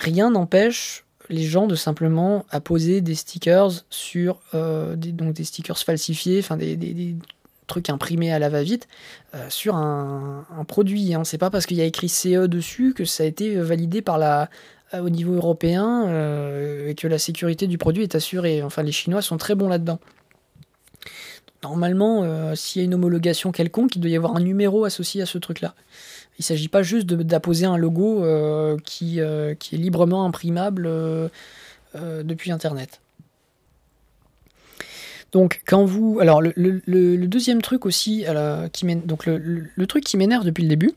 [0.00, 6.56] rien n'empêche les gens de simplement apposer des stickers sur euh, des, stickers falsifiés, enfin
[6.56, 7.16] des,
[7.66, 8.86] trucs imprimés à la va-vite
[9.34, 11.14] euh, sur un, produit.
[11.14, 11.24] Hein.
[11.24, 14.18] C'est pas parce qu'il y a écrit CE dessus que ça a été validé par
[14.18, 14.48] la,
[14.94, 16.04] au niveau européen
[16.86, 18.62] et que la sécurité du produit est assurée.
[18.62, 19.98] Enfin, les Chinois sont très bons là-dedans.
[21.62, 25.22] Normalement, euh, s'il y a une homologation quelconque, il doit y avoir un numéro associé
[25.22, 25.74] à ce truc-là.
[26.38, 30.88] Il ne s'agit pas juste d'apposer un logo euh, qui, euh, qui, est librement imprimable
[31.94, 33.00] depuis Internet.
[35.32, 36.18] Donc, quand vous.
[36.20, 38.26] Alors, le, deuxième truc aussi,
[38.72, 40.92] qui donc le, truc qui m'énerve depuis le début,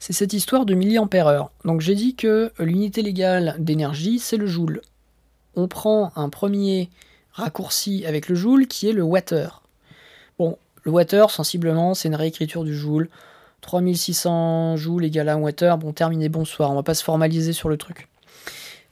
[0.00, 1.50] c'est cette histoire de milliampères-heure.
[1.66, 4.80] Donc, j'ai dit que l'unité légale d'énergie, c'est le joule.
[5.54, 6.88] On prend un premier
[7.34, 9.62] raccourci avec le joule qui est le water.
[10.38, 13.08] Bon, le water, sensiblement, c'est une réécriture du joule.
[13.60, 15.78] 3600 joules égale à 1 water.
[15.78, 16.70] Bon, terminé, bonsoir.
[16.70, 18.08] On va pas se formaliser sur le truc.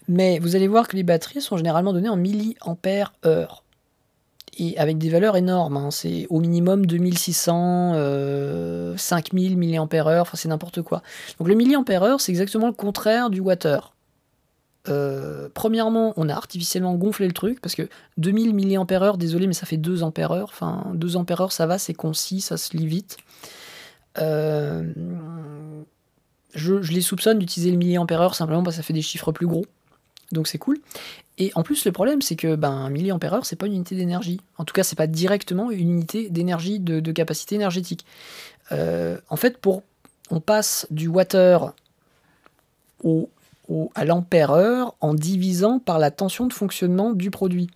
[0.08, 3.62] Mais vous allez voir que les batteries sont généralement données en milliampères heure.
[4.58, 5.76] Et avec des valeurs énormes.
[5.76, 5.90] Hein.
[5.90, 10.22] C'est au minimum 2600, euh, 5000 milliampères heure.
[10.22, 11.02] Enfin, c'est n'importe quoi.
[11.38, 13.91] Donc le milliampère heure, c'est exactement le contraire du water.
[14.88, 19.66] Euh, premièrement, on a artificiellement gonflé le truc parce que 2000 mAh, désolé, mais ça
[19.66, 20.48] fait 2 ampères-heure.
[20.52, 23.16] Enfin, 2 ampères-heure, ça va, c'est concis, ça se lit vite.
[24.18, 24.92] Euh,
[26.54, 29.66] je, les soupçonne d'utiliser le milliampère-heure simplement parce que ça fait des chiffres plus gros.
[30.32, 30.78] Donc c'est cool.
[31.38, 34.40] Et en plus, le problème, c'est que ben, milliampère-heure, c'est pas une unité d'énergie.
[34.58, 38.04] En tout cas, c'est pas directement une unité d'énergie de, capacité énergétique.
[38.70, 39.82] Euh, en fait, pour
[40.30, 41.74] on passe du water
[43.02, 43.28] au
[43.94, 47.70] à l'ampère-heure en divisant par la tension de fonctionnement du produit.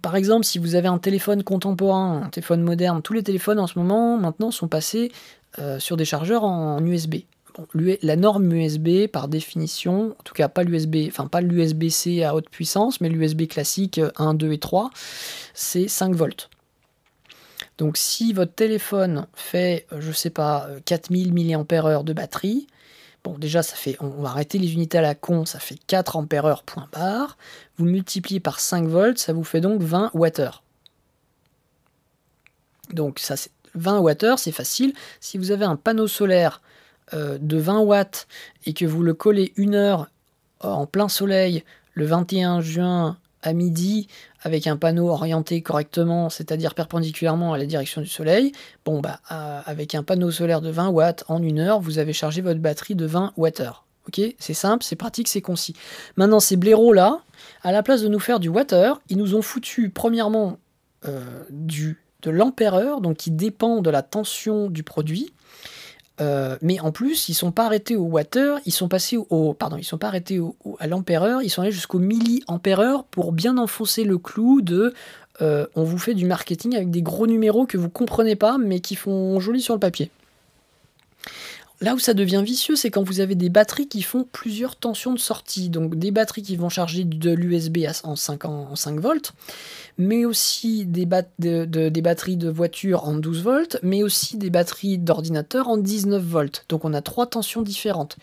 [0.00, 3.66] Par exemple, si vous avez un téléphone contemporain, un téléphone moderne, tous les téléphones en
[3.66, 5.10] ce moment maintenant sont passés
[5.58, 7.16] euh, sur des chargeurs en, USB.
[7.74, 12.48] la norme USB, par définition, en tout cas pas l'USB, enfin pas l'USB-C à haute
[12.48, 14.90] puissance, mais l'USB classique 1, 2 et 3,
[15.52, 16.48] c'est 5 volts.
[17.78, 22.68] Donc si votre téléphone fait, euh, je sais pas, 4000 mAh de batterie,
[23.24, 26.16] Bon, déjà, ça fait, on va arrêter les unités à la con, ça fait 4
[26.16, 27.36] ampères point barre.
[27.76, 30.50] Vous multipliez par 5 volts, ça vous fait donc 20 Wh.
[32.90, 34.92] Donc, ça, c'est 20 Wh, c'est facile.
[35.20, 36.62] Si vous avez un panneau solaire
[37.14, 38.26] euh, de 20 watts
[38.66, 40.08] et que vous le collez une heure
[40.60, 44.08] en plein soleil le 21 juin à midi
[44.42, 48.52] avec un panneau orienté correctement, c'est-à-dire perpendiculairement à la direction du soleil,
[48.84, 52.12] bon bah euh, avec un panneau solaire de 20 watts en une heure, vous avez
[52.12, 53.50] chargé votre batterie de 20 Wh.
[54.08, 55.74] Ok, c'est simple, c'est pratique, c'est concis.
[56.16, 57.20] Maintenant ces blaireaux là,
[57.62, 60.58] à la place de nous faire du water, ils nous ont foutu premièrement
[61.06, 65.32] euh, du de l'ampère donc qui dépend de la tension du produit,
[66.20, 69.76] euh, mais en plus, ils sont pas arrêtés au water, ils sont passés au, pardon,
[69.76, 70.40] ils sont pas arrêtés
[70.78, 74.92] à l'ampère ils sont allés jusqu'au milliampère pour bien enfoncer le clou de
[75.40, 78.80] euh, on vous fait du marketing avec des gros numéros que vous comprenez pas mais
[78.80, 80.10] qui font joli sur le papier.
[81.82, 85.12] Là où ça devient vicieux, c'est quand vous avez des batteries qui font plusieurs tensions
[85.12, 85.68] de sortie.
[85.68, 89.32] Donc des batteries qui vont charger de l'USB en 5, en 5 volts,
[89.98, 95.76] mais aussi des, batteries de voiture en 12 volts, mais aussi des batteries d'ordinateur en
[95.76, 96.64] 19 volts.
[96.68, 98.16] Donc on a trois tensions différentes.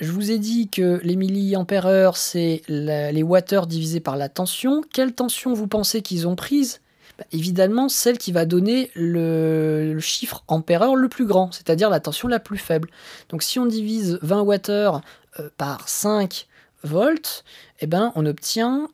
[0.00, 4.80] Je vous ai dit que les milliampères c'est les watts divisés par la tension.
[4.90, 6.80] Quelle tension vous pensez qu'ils ont prise?
[7.20, 12.28] Bah, évidemment celle qui va donner le, chiffre ampère-heure le plus grand, c'est-à-dire la tension
[12.28, 12.88] la plus faible.
[13.28, 15.02] Donc si on divise 20 Wh
[15.38, 16.48] euh, par 5
[16.82, 17.44] volts,
[17.80, 18.88] eh ben, on obtient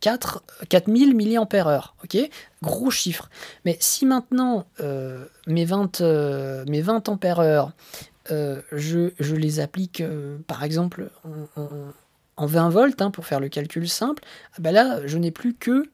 [0.00, 1.94] 4, 4000 mAh.
[2.62, 3.30] Gros chiffre.
[3.64, 7.72] Mais si maintenant euh, mes, 20, euh, mes 20 ampères-heure,
[8.28, 10.02] je, je, les applique
[10.46, 11.10] par exemple
[12.36, 15.54] en, 20 volts, hein, pour faire le calcul simple, ah ben là, je n'ai plus
[15.54, 15.90] que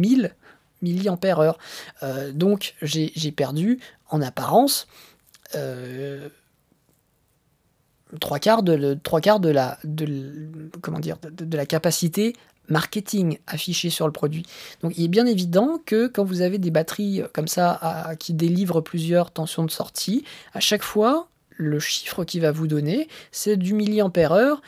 [0.00, 0.34] 1000
[0.82, 1.58] milliampères-heure.
[2.02, 4.88] Euh, donc j'ai perdu en apparence
[5.54, 6.28] euh,
[8.20, 12.34] trois quarts de, la de, comment dire de, la capacité
[12.68, 14.46] marketing affichée sur le produit.
[14.82, 18.80] Donc il est bien évident que quand vous avez des batteries comme ça qui délivrent
[18.80, 23.74] plusieurs tensions de sortie, à chaque fois le chiffre qui va vous donner, c'est du
[23.74, 24.62] milliampère heure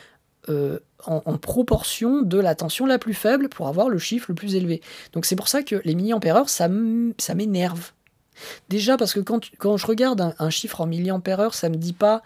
[1.05, 4.81] en, proportion de la tension la plus faible pour avoir le chiffre le plus élevé.
[5.13, 7.91] Donc c'est pour ça que les milliampères-heure, ça m'énerve.
[8.69, 12.23] Déjà parce que quand, je regarde un, chiffre en milliampères-heure, ça me dit pas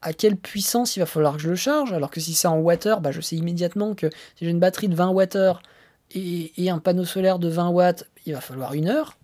[0.00, 2.58] à quelle puissance il va falloir que je le charge, alors que si c'est en
[2.58, 5.62] wattheure, bah je sais immédiatement que si j'ai une batterie de 20 wattheures
[6.10, 9.16] et, et un panneau solaire de 20 watts, il va falloir une heure.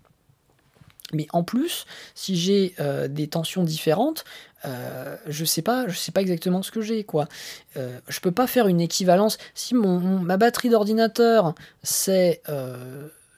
[1.13, 4.25] Mais en plus, si j'ai euh, des tensions différentes,
[4.65, 7.29] euh, je sais pas, je sais pas exactement ce que j'ai quoi.
[7.77, 9.39] Euh, je peux pas faire une équivalence.
[9.55, 12.43] Si mon, ma batterie d'ordinateur c'est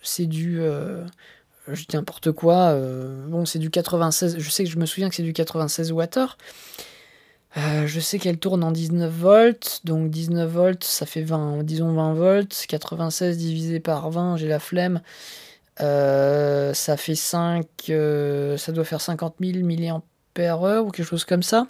[0.03, 0.61] c'est du
[1.69, 2.75] je dis n'importe quoi,
[3.29, 6.07] bon c'est du 96, je sais que je me souviens que c'est du 96 Wh.
[7.55, 12.15] je sais qu'elle tourne en 19 volts, donc 19 volts ça fait 20, disons 20
[12.15, 15.01] volts, 96 divisé par 20, j'ai la flemme,
[15.81, 20.03] euh, ça fait 5, euh, ça doit faire 50 000 mAh
[20.39, 21.67] ou quelque chose comme ça.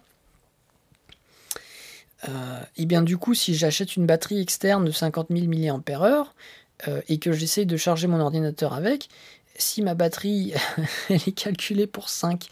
[2.28, 6.32] Euh, et bien du coup, si j'achète une batterie externe de 50 000 mAh
[7.08, 9.08] et que j'essaye de charger mon ordinateur avec,
[9.56, 10.54] si ma batterie
[11.10, 12.48] elle est calculée pour 5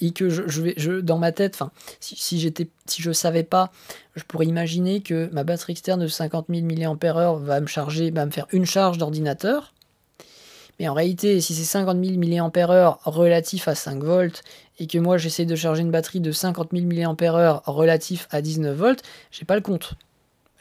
[0.00, 1.58] et que je, vais je, dans ma tête,
[1.98, 3.72] si, si j'étais si je savais pas,
[4.14, 8.26] je pourrais imaginer que ma batterie externe de 50 000 mAh va me charger, va
[8.26, 9.73] me faire une charge d'ordinateur
[10.78, 14.42] mais en réalité, si c'est 50 000 mAh relatif à 5 volts
[14.78, 18.76] et que moi j'essaie de charger une batterie de 50 000 mAh relatif à 19
[18.76, 19.94] volts, j'ai pas le compte.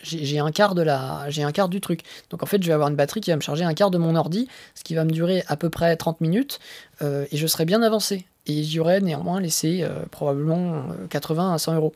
[0.04, 2.02] J'ai un quart la, un quart du truc.
[2.30, 3.98] Donc en fait, je vais avoir une batterie qui va me charger un quart de
[3.98, 6.60] mon ordi, ce qui va me durer à peu près 30 minutes,
[7.02, 8.26] euh, et je serai bien avancé.
[8.46, 11.94] Et j'y aurais néanmoins laissé euh, probablement 80 euh, à 100 euros.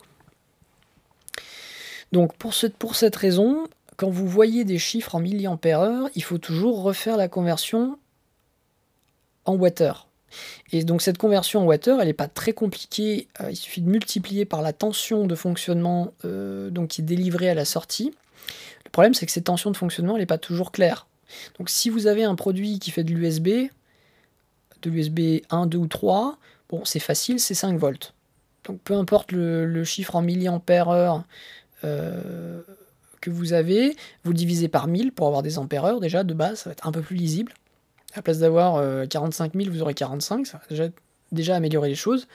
[2.12, 3.66] Donc pour cette, pour cette raison,
[3.98, 7.98] quand vous voyez des chiffres en milliampères-heure, il faut toujours refaire la conversion
[9.48, 10.06] en water.
[10.72, 13.28] Et donc cette conversion en water, elle n'est pas très compliquée.
[13.40, 17.48] Euh, il suffit de multiplier par la tension de fonctionnement euh, donc qui est délivrée
[17.48, 18.14] à la sortie.
[18.84, 21.06] Le problème, c'est que cette tension de fonctionnement, elle n'est pas toujours claire.
[21.58, 23.70] Donc si vous avez un produit qui fait de l'USB,
[24.82, 26.38] de l'USB 1, 2 ou 3,
[26.70, 28.14] bon, c'est facile, c'est 5 volts.
[28.64, 31.24] Donc peu importe le, chiffre en milliampères heure
[31.84, 32.60] euh,
[33.20, 36.60] que vous avez, vous divisez par 1000 pour avoir des ampères heure déjà de base,
[36.60, 37.52] ça va être un peu plus lisible.
[38.14, 40.88] À place d'avoir 45 euh, 000, vous aurez 45, ça va
[41.30, 42.26] déjà, améliorer les choses.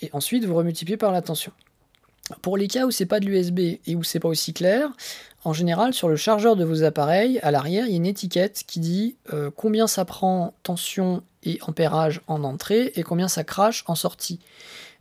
[0.00, 1.52] Et ensuite, vous remultipliez par la tension.
[2.42, 4.90] Pour les cas où c'est pas de l'USB et où c'est pas aussi clair,
[5.44, 8.62] en général, sur le chargeur de vos appareils, à l'arrière, il y a une étiquette
[8.66, 13.84] qui dit euh, combien ça prend tension et ampérage en entrée et combien ça crache
[13.86, 14.38] en sortie.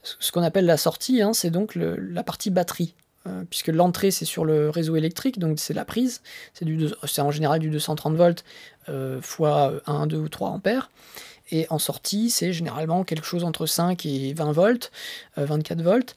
[0.04, 2.96] Ce qu'on appelle la sortie, hein, c'est donc la partie batterie.
[3.30, 6.22] Euh, puisque l'entrée c'est sur le réseau électrique, donc c'est la prise,
[6.54, 8.44] c'est en général du 230 volts
[8.90, 10.90] euh, fois 1, 2 ou 3 ampères.
[11.52, 14.92] Et en sortie, c'est généralement quelque chose entre 5 et 20 volts,
[15.36, 16.16] 24 euh, volts,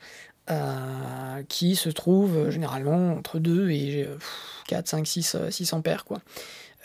[1.49, 4.07] qui se trouve généralement entre 2 et
[4.69, 6.05] 4, 5, 6, 6 ampères.
[6.05, 6.21] Quoi.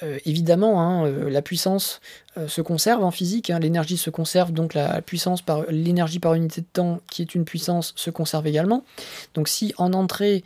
[0.04, 2.02] Euh, évidemment, hein, euh, la puissance
[2.38, 6.36] euh, se conserve en physique, hein, l'énergie se conserve, donc la puissance par l'énergie par
[6.36, 8.84] unité de temps, qui est une puissance, se conserve également.
[9.34, 10.44] Donc si en entrée,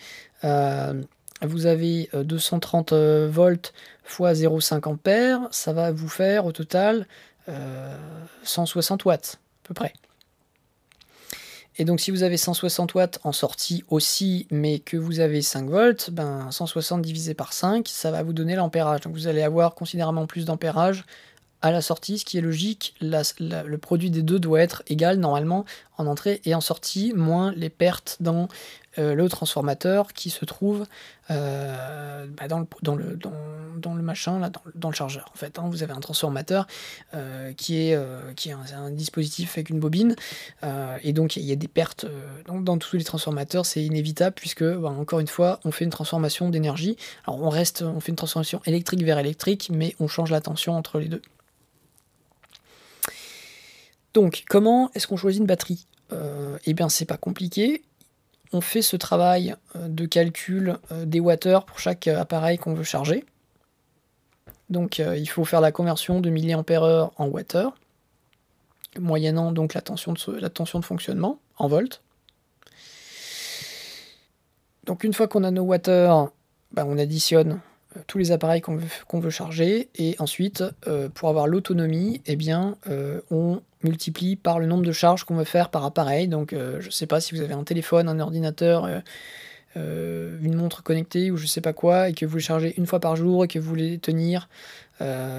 [1.44, 7.06] vous avez 230 volts fois 0,5 ampères, ça va vous faire au total
[8.44, 9.94] 160 watts, à peu près.
[11.78, 15.70] Et donc si vous avez 160 watts en sortie aussi, mais que vous avez 5
[15.70, 19.02] volts, ben 160 divisé par 5, ça va vous donner l'ampérage.
[19.02, 21.06] Donc vous allez avoir considérablement plus d'ampérage
[21.62, 22.96] à la sortie, ce qui est logique.
[23.02, 25.66] le produit des deux doit être égal normalement
[25.98, 28.48] en entrée et en sortie, moins les pertes dans
[29.00, 30.86] euh, le transformateur qui se trouve
[31.30, 33.18] euh, bah, dans, le, dans, le,
[33.78, 35.32] dans, le machin, là, dans, le chargeur.
[35.34, 35.64] En fait, hein.
[35.72, 36.68] vous avez un transformateur
[37.14, 37.98] euh, qui est,
[38.36, 40.16] qui est un, dispositif avec une bobine,
[41.04, 42.06] et donc il y a des pertes.
[42.48, 45.92] donc dans tous les transformateurs, c'est inévitable puisque, bah, encore une fois, on fait une
[45.92, 46.98] transformation d'énergie.
[47.26, 50.74] Alors on reste, on fait une transformation électrique vers électrique, mais on change la tension
[50.74, 51.22] entre les deux.
[54.14, 55.88] Donc, comment est-ce qu'on choisit une batterie?
[56.66, 57.84] Eh bien, c'est pas compliqué
[58.54, 62.74] on fait ce travail euh, de calcul euh, des watts pour chaque euh, appareil qu'on
[62.74, 63.26] veut charger.
[64.70, 67.58] Donc il faut faire la conversion de milliampères en watts,
[68.98, 72.02] moyennant donc la tension de, fonctionnement en volts.
[74.86, 77.60] Donc une fois qu'on a nos watts, bah, on additionne
[78.08, 80.64] tous les appareils qu'on veut, veut, charger et ensuite
[81.16, 82.78] pour avoir l'autonomie, eh bien
[83.30, 86.28] on multiplie par le nombre de charges qu'on veut faire par appareil.
[86.28, 89.00] Donc euh, je ne sais pas si vous avez un téléphone, un ordinateur, euh,
[89.78, 92.86] euh, une montre connectée ou je sais pas quoi, et que vous les chargez une
[92.86, 94.50] fois par jour et que vous voulez tenir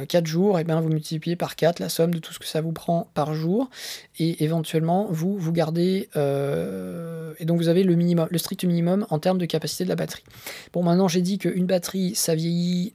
[0.08, 2.60] 4 jours, et bien vous multipliez par 4 la somme de tout ce que ça
[2.60, 3.70] vous prend par jour,
[4.18, 9.18] et éventuellement vous vous gardez, et donc vous avez le minimum, le strict minimum en
[9.18, 10.24] termes de capacité de la batterie.
[10.72, 12.94] Bon, maintenant j'ai dit qu'une batterie, ça vieillit,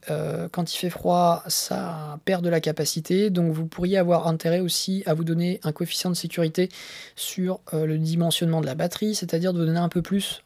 [0.51, 5.03] quand il fait froid, ça perd de la capacité, donc vous pourriez avoir intérêt aussi
[5.05, 6.69] à vous donner un coefficient de sécurité
[7.15, 10.43] sur le dimensionnement de la batterie, c'est-à-dire de vous donner un peu plus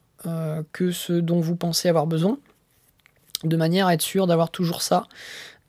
[0.72, 2.38] que ce dont vous pensez avoir besoin
[3.44, 5.08] de manière à être sûr d'avoir toujours ça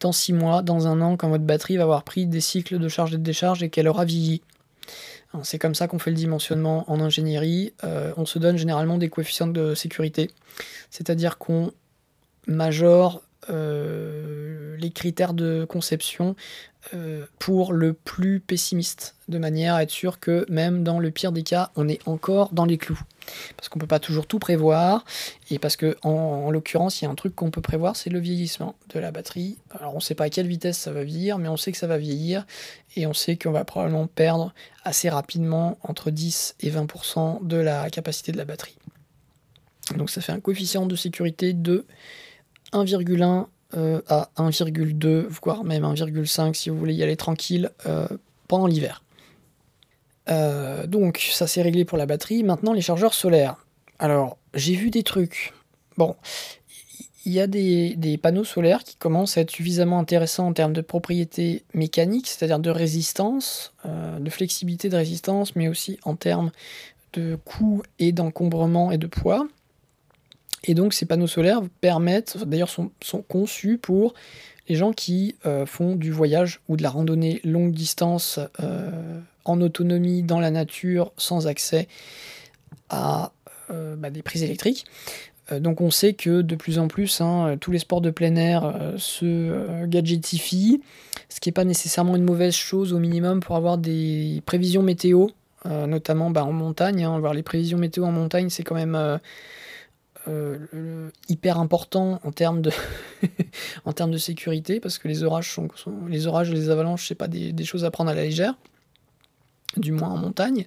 [0.02, 2.88] dans 6 mois, dans un an, quand votre batterie va avoir pris des cycles de
[2.88, 4.42] charge et de décharge et qu'elle aura vieilli.
[5.44, 7.72] C'est comme ça qu'on fait le dimensionnement en ingénierie.
[7.84, 10.30] Euh, on se donne généralement des coefficients de sécurité,
[10.90, 11.72] c'est-à-dire qu'on
[12.46, 16.36] majore euh, les critères de conception
[16.94, 21.30] euh, pour le plus pessimiste, de manière à être sûr que même dans le pire
[21.30, 23.00] des cas, on est encore dans les clous.
[23.56, 25.04] Parce qu'on ne peut pas toujours tout prévoir,
[25.50, 28.18] et parce que en, l'occurrence, il y a un truc qu'on peut prévoir, c'est le
[28.18, 29.58] vieillissement de la batterie.
[29.70, 31.78] Alors on ne sait pas à quelle vitesse ça va vieillir, mais on sait que
[31.78, 32.46] ça va vieillir,
[32.96, 34.52] et on sait qu'on va probablement perdre
[34.84, 38.76] assez rapidement entre 10 et 20% de la capacité de la batterie.
[39.96, 41.86] Donc ça fait un coefficient de sécurité de
[42.72, 48.06] 1,1 euh, à 1,2, voire même 1,5 si vous voulez y aller tranquille euh,
[48.46, 49.02] pendant l'hiver.
[50.28, 52.42] Euh, donc ça c'est réglé pour la batterie.
[52.42, 53.56] Maintenant les chargeurs solaires.
[53.98, 55.54] Alors j'ai vu des trucs.
[55.96, 56.16] Bon,
[57.24, 60.72] il y a des, des, panneaux solaires qui commencent à être suffisamment intéressants en termes
[60.72, 66.50] de propriétés mécaniques, c'est-à-dire de résistance, de flexibilité de résistance, mais aussi en termes
[67.12, 69.46] de coût et d'encombrement et de poids.
[70.64, 72.90] Et donc ces panneaux solaires permettent, d'ailleurs sont,
[73.28, 74.14] conçus pour
[74.68, 79.60] les gens qui euh, font du voyage ou de la randonnée longue distance euh, en
[79.60, 81.88] autonomie dans la nature sans accès
[82.88, 83.32] à
[83.70, 84.84] euh, bah, des prises électriques.
[85.58, 88.94] donc on sait que de plus en plus hein, tous les sports de plein air
[88.98, 90.80] se gadgetifient,
[91.28, 95.26] ce qui n'est pas nécessairement une mauvaise chose au minimum pour avoir des prévisions météo,
[95.64, 97.04] notamment bah, en montagne.
[97.04, 97.18] Hein.
[97.18, 99.18] voir les prévisions météo en montagne c'est quand même
[100.28, 102.70] euh, hyper important en termes de
[103.84, 105.68] en termes de sécurité parce que les orages sont,
[106.08, 108.54] les orages et les avalanches c'est pas des, choses à prendre à la légère
[109.76, 110.66] du moins en montagne.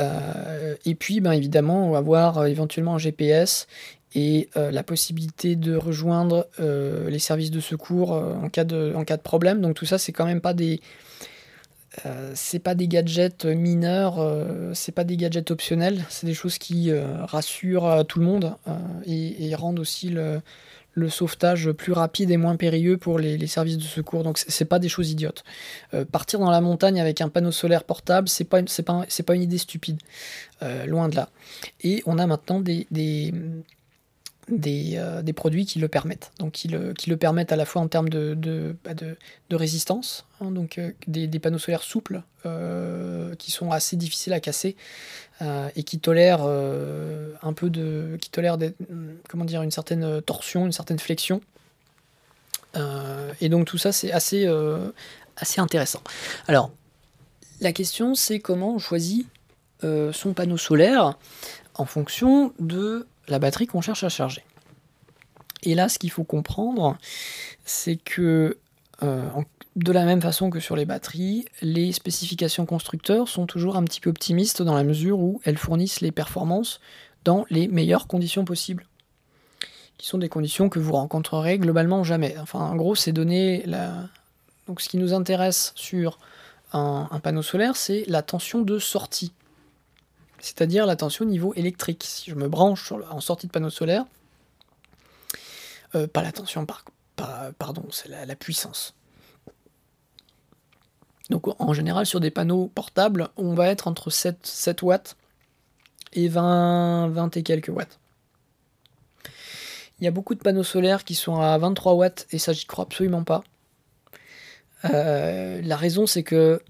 [0.00, 3.68] Euh, et puis ben évidemment avoir euh, éventuellement un GPS
[4.16, 9.22] et la possibilité de rejoindre les services de secours en, cas de, en cas de
[9.22, 9.60] problème.
[9.60, 10.80] Donc tout ça c'est quand même pas des
[12.06, 16.58] euh, c'est pas des gadgets mineurs, euh, c'est pas des gadgets optionnels, c'est des choses
[16.58, 18.56] qui euh, rassurent tout le monde
[19.06, 20.40] et, rendent aussi le,
[21.08, 24.24] sauvetage plus rapide et moins périlleux pour les, services de secours.
[24.24, 25.44] Donc c'est pas des choses idiotes.
[26.10, 29.58] partir dans la montagne avec un panneau solaire portable, c'est pas, pas, pas, une idée
[29.58, 29.98] stupide,
[30.86, 31.28] loin de là.
[31.82, 33.32] Et on a maintenant des,
[34.50, 36.30] euh, des, produits qui le permettent.
[36.38, 38.92] Donc qui le, permettent à la fois en termes de, bah,
[39.50, 44.76] résistance, hein, donc euh, des, panneaux solaires souples euh, qui sont assez difficiles à casser
[45.76, 48.16] et qui tolèrent un peu de.
[48.20, 48.56] qui tolèrent
[49.28, 51.40] comment dire, une certaine torsion, une certaine flexion.
[53.40, 54.48] et donc tout ça c'est assez,
[55.36, 56.02] assez intéressant.
[56.46, 56.70] Alors
[57.60, 59.26] la question c'est comment on choisit
[59.82, 61.18] son panneau solaire
[61.74, 64.44] en fonction de la batterie qu'on cherche à charger.
[65.62, 66.96] Et là, ce qu'il faut comprendre,
[67.64, 68.58] c'est que
[69.02, 69.28] euh,
[69.76, 74.00] de la même façon que sur les batteries, les spécifications constructeurs sont toujours un petit
[74.00, 76.80] peu optimistes dans la mesure où elles fournissent les performances
[77.24, 78.86] dans les meilleures conditions possibles,
[79.96, 82.36] qui sont des conditions que vous rencontrerez globalement jamais.
[82.40, 83.64] Enfin, en gros, c'est donner.
[84.66, 86.18] Donc, ce qui nous intéresse sur
[86.72, 89.32] un panneau solaire, c'est la tension de sortie
[90.44, 92.04] c'est-à-dire la tension au niveau électrique.
[92.06, 94.04] Si je me branche en sortie de panneau solaire,
[95.94, 96.84] euh, pas la tension, par,
[97.58, 98.94] pardon, c'est la, puissance.
[101.30, 105.16] Donc en général, sur des panneaux portables, on va être entre 7, 7 watts
[106.12, 107.98] et 20, 20 et quelques watts.
[110.00, 112.66] Il y a beaucoup de panneaux solaires qui sont à 23 watts et ça, j'y
[112.66, 113.42] crois absolument pas.
[114.84, 116.60] Euh, la raison, c'est que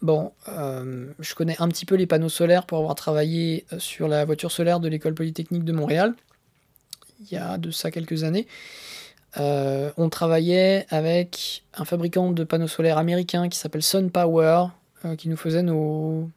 [0.00, 4.06] Bon, euh, je connais un petit peu les panneaux solaires pour avoir travaillé euh, sur
[4.06, 6.14] la voiture solaire de l'école polytechnique de Montréal,
[7.20, 8.46] il y a de ça quelques années.
[9.38, 14.66] Euh, on travaillait avec un fabricant de panneaux solaires américain qui s'appelle SunPower,
[15.16, 16.30] qui nous faisait nos,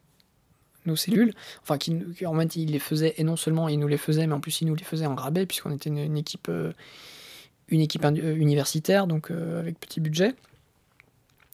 [0.86, 1.32] nos cellules.
[1.62, 1.96] Enfin, qui,
[2.26, 4.60] en fait, il les faisait, et non seulement il nous les faisait, mais en plus
[4.60, 6.50] il nous les faisait en rabais, puisqu'on était une, équipe,
[7.68, 10.34] une équipe universitaire, donc avec petit budget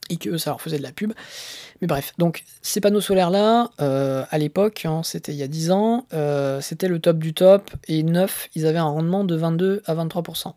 [0.08, 1.12] et que ça leur faisait de la pub.
[1.80, 5.70] Mais bref, donc ces panneaux solaires-là, euh, à l'époque, hein, c'était il y a 10
[5.70, 9.82] ans, euh, c'était le top du top, et neuf, ils avaient un rendement de 22
[9.86, 10.54] à 23%.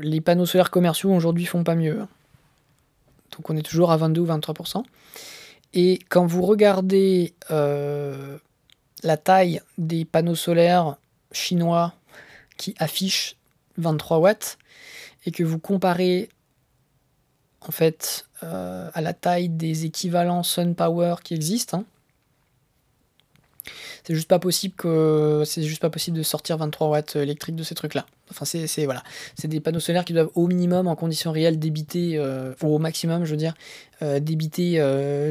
[0.00, 1.98] les panneaux solaires commerciaux aujourd'hui font pas mieux.
[3.32, 4.82] Donc on est toujours à 22 ou 23%.
[5.74, 7.34] Et quand vous regardez
[9.02, 10.96] la taille des panneaux solaires
[11.32, 11.92] chinois
[12.56, 13.36] qui affichent
[13.76, 14.58] 23 watts
[15.26, 16.28] et que vous comparez
[17.60, 21.84] en fait euh, à la taille des équivalents Sun Power qui existent, hein,
[24.04, 27.62] c'est juste pas possible que c'est juste pas possible de sortir 23 watts électriques de
[27.62, 28.06] ces trucs là.
[28.30, 29.02] Enfin c'est voilà,
[29.34, 32.78] c'est des panneaux solaires qui doivent au minimum en conditions réelles débiter euh, ou au
[32.78, 33.54] maximum je veux dire
[34.00, 34.80] euh, débiter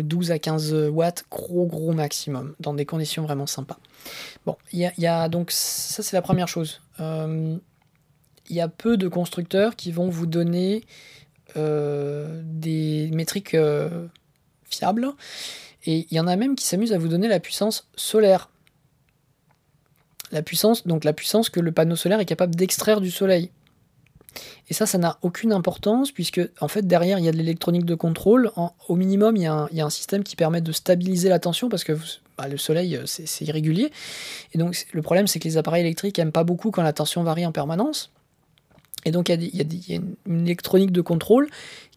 [0.04, 3.80] 12 à 15 watts gros gros maximum dans des conditions vraiment sympas.
[4.46, 6.82] Bon, il y a, donc ça c'est la première chose
[8.50, 10.84] il y a peu de constructeurs qui vont vous donner
[11.56, 14.08] euh, des métriques euh,
[14.70, 15.10] fiables.
[15.86, 18.50] Et il y en a même qui s'amusent à vous donner la puissance solaire.
[20.32, 23.50] La puissance, donc la puissance que le panneau solaire est capable d'extraire du soleil.
[24.70, 27.86] Et ça, ça n'a aucune importance puisque en fait derrière il y a de l'électronique
[27.86, 28.52] de contrôle.
[28.88, 31.94] au minimum, il y, a un, système qui permet de stabiliser la tension parce que
[32.38, 33.92] bah, le soleil c'est irrégulier.
[34.54, 37.24] Et donc le problème c'est que les appareils électriques n'aiment pas beaucoup quand la tension
[37.24, 38.12] varie en permanence.
[39.06, 41.48] Et donc il y, a une électronique de contrôle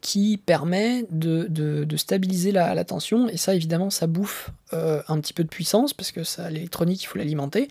[0.01, 3.29] qui permet de, stabiliser la, tension.
[3.29, 7.07] Et ça, évidemment, ça bouffe euh, un petit peu de puissance parce que l'électronique, il
[7.07, 7.69] faut l'alimenter.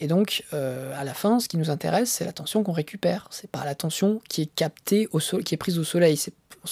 [0.00, 3.28] Et donc, euh, à la fin, ce qui nous intéresse, c'est la tension qu'on récupère.
[3.30, 6.18] C'est pas la tension qui est captée au qui est prise au soleil.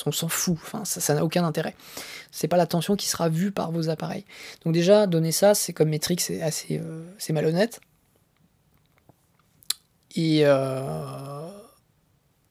[0.06, 0.56] on s'en fout.
[0.62, 1.76] Enfin, ça n'a aucun intérêt.
[2.32, 4.24] C'est pas la tension qui sera vue par vos appareils.
[4.64, 7.80] Donc déjà, donner ça, c'est comme métrique, c'est assez, euh, malhonnête.
[10.16, 10.44] Et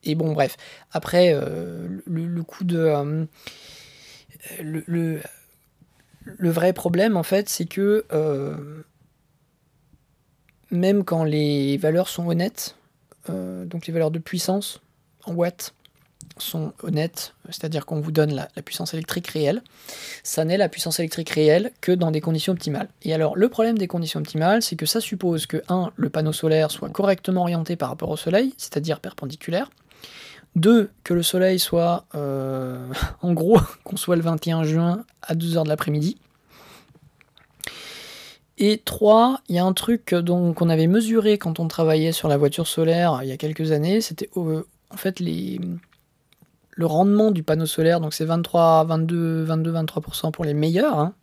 [0.05, 0.55] et bon, bref.
[0.91, 2.77] Après, euh, le, coup de.
[2.77, 3.25] Euh,
[4.61, 8.83] le, vrai problème, en fait, c'est que euh,
[10.71, 12.77] même quand les valeurs sont honnêtes,
[13.27, 14.81] donc les valeurs de puissance
[15.23, 15.73] en watts
[16.37, 19.63] sont honnêtes, c'est-à-dire qu'on vous donne la, la, puissance électrique réelle,
[20.21, 22.89] ça n'est la puissance électrique réelle que dans des conditions optimales.
[23.01, 25.91] Et alors le problème des conditions optimales, c'est que ça suppose que 1.
[25.95, 29.71] le panneau solaire soit correctement orienté par rapport au soleil, c'est-à-dire perpendiculaire,
[30.55, 32.87] deux, que le soleil soit, euh,
[33.21, 36.17] en gros, qu'on soit le 21 juin à 2h de l'après-midi.
[38.57, 42.37] Et trois, il y a un truc qu'on avait mesuré quand on travaillait sur la
[42.37, 45.59] voiture solaire il y a quelques années, c'était euh, en fait les,
[46.71, 51.13] le rendement du panneau solaire, donc c'est 23, 22, 22, 23% pour les meilleurs, hein.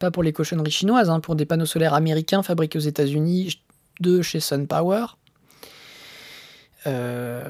[0.00, 3.60] pas pour les cochonneries chinoises, hein, pour des panneaux solaires américains fabriqués aux États-Unis
[4.00, 5.06] de chez SunPower.
[6.86, 7.44] Euh,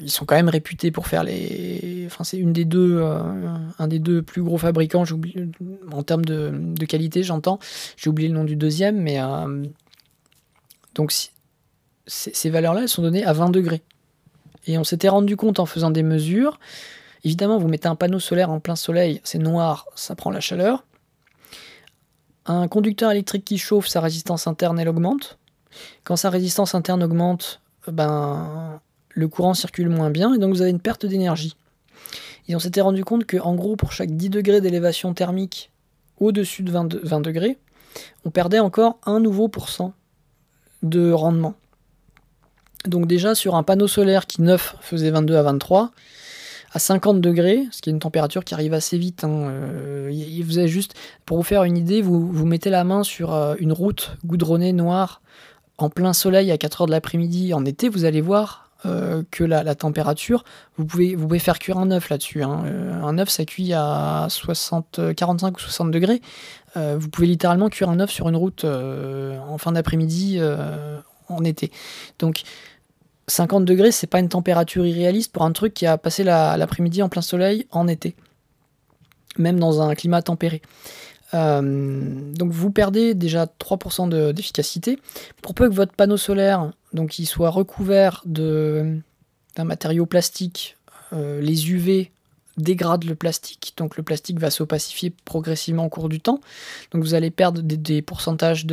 [0.00, 2.04] ils sont quand même réputés pour faire les.
[2.06, 3.18] Enfin, c'est une des deux, euh,
[3.78, 5.04] un des deux plus gros fabricants.
[5.92, 7.58] en termes de, qualité, j'entends.
[7.96, 9.64] J'ai oublié le nom du deuxième, mais euh,
[10.94, 11.12] donc
[12.06, 13.82] ces valeurs-là, elles sont données à 20 degrés.
[14.66, 16.58] Et on s'était rendu compte en faisant des mesures.
[17.24, 20.84] Évidemment, vous mettez un panneau solaire en plein soleil, c'est noir, ça prend la chaleur.
[22.44, 25.38] Un conducteur électrique qui chauffe, sa résistance interne, elle augmente.
[26.04, 28.80] Quand sa résistance interne augmente, ben,
[29.16, 31.56] le courant circule moins bien et donc vous avez une perte d'énergie.
[32.48, 35.72] Et on s'était rendu compte que, en gros, pour chaque 10 degrés d'élévation thermique
[36.20, 37.58] au-dessus de 20, 20, degrés,
[38.24, 39.94] on perdait encore un nouveau pourcent
[40.82, 41.54] de rendement.
[42.84, 45.90] Donc déjà sur un panneau solaire qui neuf faisait 22 à 23,
[46.72, 50.94] à 50 degrés, ce qui est une température qui arrive assez vite, hein, euh, juste,
[51.24, 54.72] pour vous faire une idée, vous, vous mettez la main sur euh, une route goudronnée
[54.72, 55.22] noire
[55.78, 59.42] en plein soleil à 4 heures de l'après-midi en été, vous allez voir euh, que
[59.42, 60.44] la, température.
[60.76, 62.42] Vous pouvez, vous pouvez faire cuire un œuf là-dessus.
[62.42, 62.62] Hein.
[62.66, 66.20] Euh, un œuf, ça cuit à 60, 45 ou 60 degrés.
[66.76, 70.40] Euh, vous pouvez littéralement cuire un œuf sur une route en fin d'après-midi
[71.28, 71.72] en été.
[72.18, 72.42] Donc
[73.28, 77.08] 50 degrés, c'est pas une température irréaliste pour un truc qui a passé l'après-midi en
[77.08, 78.14] plein soleil en été,
[79.38, 80.60] même dans un climat tempéré.
[81.32, 84.98] Donc vous perdez déjà 3% d'efficacité.
[85.42, 89.02] pour peu que votre panneau solaire donc il soit recouvert d'un
[89.58, 90.76] matériau plastique,
[91.12, 92.10] euh, les UV
[92.56, 96.40] dégradent le plastique, donc le plastique va s'opacifier progressivement au cours du temps.
[96.90, 98.66] Donc vous allez perdre des, pourcentages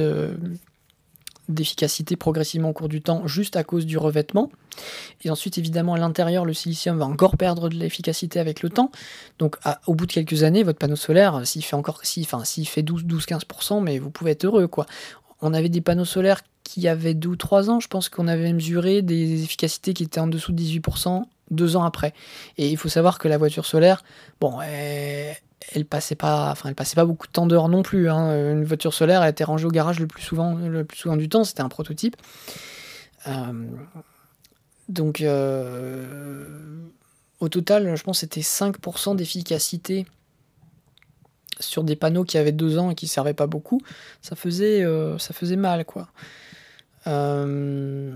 [1.50, 4.50] d'efficacité progressivement au cours du temps juste à cause du revêtement.
[5.24, 8.92] Et ensuite, évidemment, à l'intérieur, le silicium va encore perdre de l'efficacité avec le temps.
[9.40, 12.82] Donc, au bout de quelques années, votre panneau solaire, s'il fait encore, enfin, s'il fait
[12.82, 14.86] 12-15%, mais vous pouvez être heureux, quoi.
[15.42, 18.54] On avait des panneaux solaires qui avait deux ou trois ans, je pense qu'on avait
[18.54, 22.14] mesuré des efficacités qui étaient en dessous de 18% deux ans après.
[22.58, 24.04] Et il faut savoir que la voiture solaire,
[24.40, 25.36] bon, elle,
[25.86, 28.10] passait pas, elle passait pas beaucoup de temps dehors non plus.
[28.10, 28.54] Hein.
[28.54, 30.56] Une voiture solaire, elle était rangée au garage le plus souvent,
[31.18, 31.44] du temps.
[31.44, 32.16] C'était un prototype.
[33.28, 33.54] Euh,
[34.90, 36.46] Donc, euh,
[37.40, 40.06] au total, je pense que c'était 5% d'efficacité
[41.60, 43.82] sur des panneaux qui avaient deux ans et qui servaient pas beaucoup.
[44.22, 45.18] Ça faisait, euh,
[45.58, 46.10] mal, quoi.
[47.08, 48.12] Euh,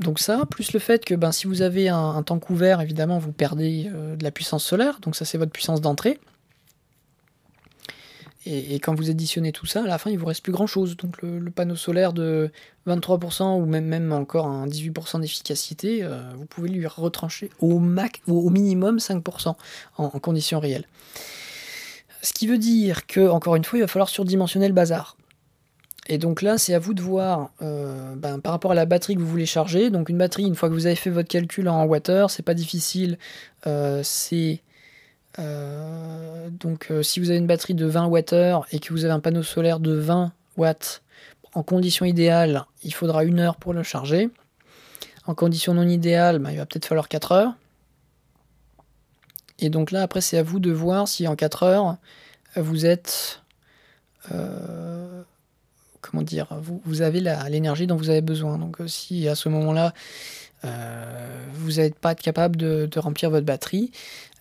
[0.00, 3.32] donc ça, plus le fait que ben, si vous avez un, temps couvert, évidemment, vous
[3.32, 5.00] perdez de la puissance solaire.
[5.00, 6.18] Donc ça, c'est votre puissance d'entrée.
[8.48, 10.96] Et, quand vous additionnez tout ça, à la fin, il vous reste plus grand chose.
[10.96, 12.50] Donc le, panneau solaire de
[12.86, 18.48] 23% ou même, encore un 18% d'efficacité, euh, vous pouvez lui retrancher au, max, au
[18.48, 19.56] minimum 5%
[19.98, 20.86] en, conditions réelles.
[22.22, 25.16] Ce qui veut dire que, encore une fois, il va falloir surdimensionner le bazar.
[26.08, 29.16] Et donc là, c'est à vous de voir euh, ben, par rapport à la batterie
[29.16, 29.90] que vous voulez charger.
[29.90, 32.54] Donc une batterie, une fois que vous avez fait votre calcul en watts, c'est pas
[32.54, 33.18] difficile.
[33.66, 34.62] Euh, c'est
[35.38, 39.12] euh, donc euh, si vous avez une batterie de 20 Wh et que vous avez
[39.12, 41.02] un panneau solaire de 20 watts,
[41.54, 44.30] en condition idéale, il faudra une heure pour le charger.
[45.26, 47.54] En condition non idéale, bah, il va peut-être falloir 4 heures.
[49.58, 51.96] Et donc là, après, c'est à vous de voir si en 4 heures,
[52.56, 53.42] vous êtes...
[54.32, 55.22] Euh,
[56.00, 58.58] comment dire vous, avez l'énergie dont vous avez besoin.
[58.58, 59.92] Donc si à ce moment-là,
[61.54, 63.90] vous n'êtes pas capable de, remplir votre batterie,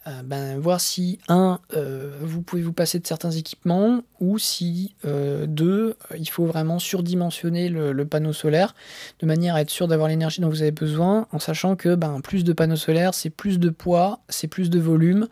[0.07, 4.93] euh, ben, voir si, un, euh, vous pouvez vous passer de certains équipements, ou si,
[5.03, 8.75] euh, deux, il faut vraiment surdimensionner le, panneau solaire,
[9.19, 12.21] de manière à être sûr d'avoir l'énergie dont vous avez besoin, en sachant que ben,
[12.21, 15.27] plus de panneaux solaires, c'est plus de poids, c'est plus de volume,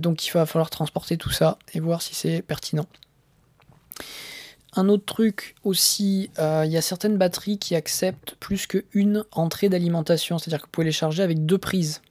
[0.00, 2.86] donc il va falloir transporter tout ça et voir si c'est pertinent.
[4.74, 10.38] Un autre truc aussi, il y a certaines batteries qui acceptent plus qu'une entrée d'alimentation,
[10.38, 12.02] c'est-à-dire que vous pouvez les charger avec deux prises.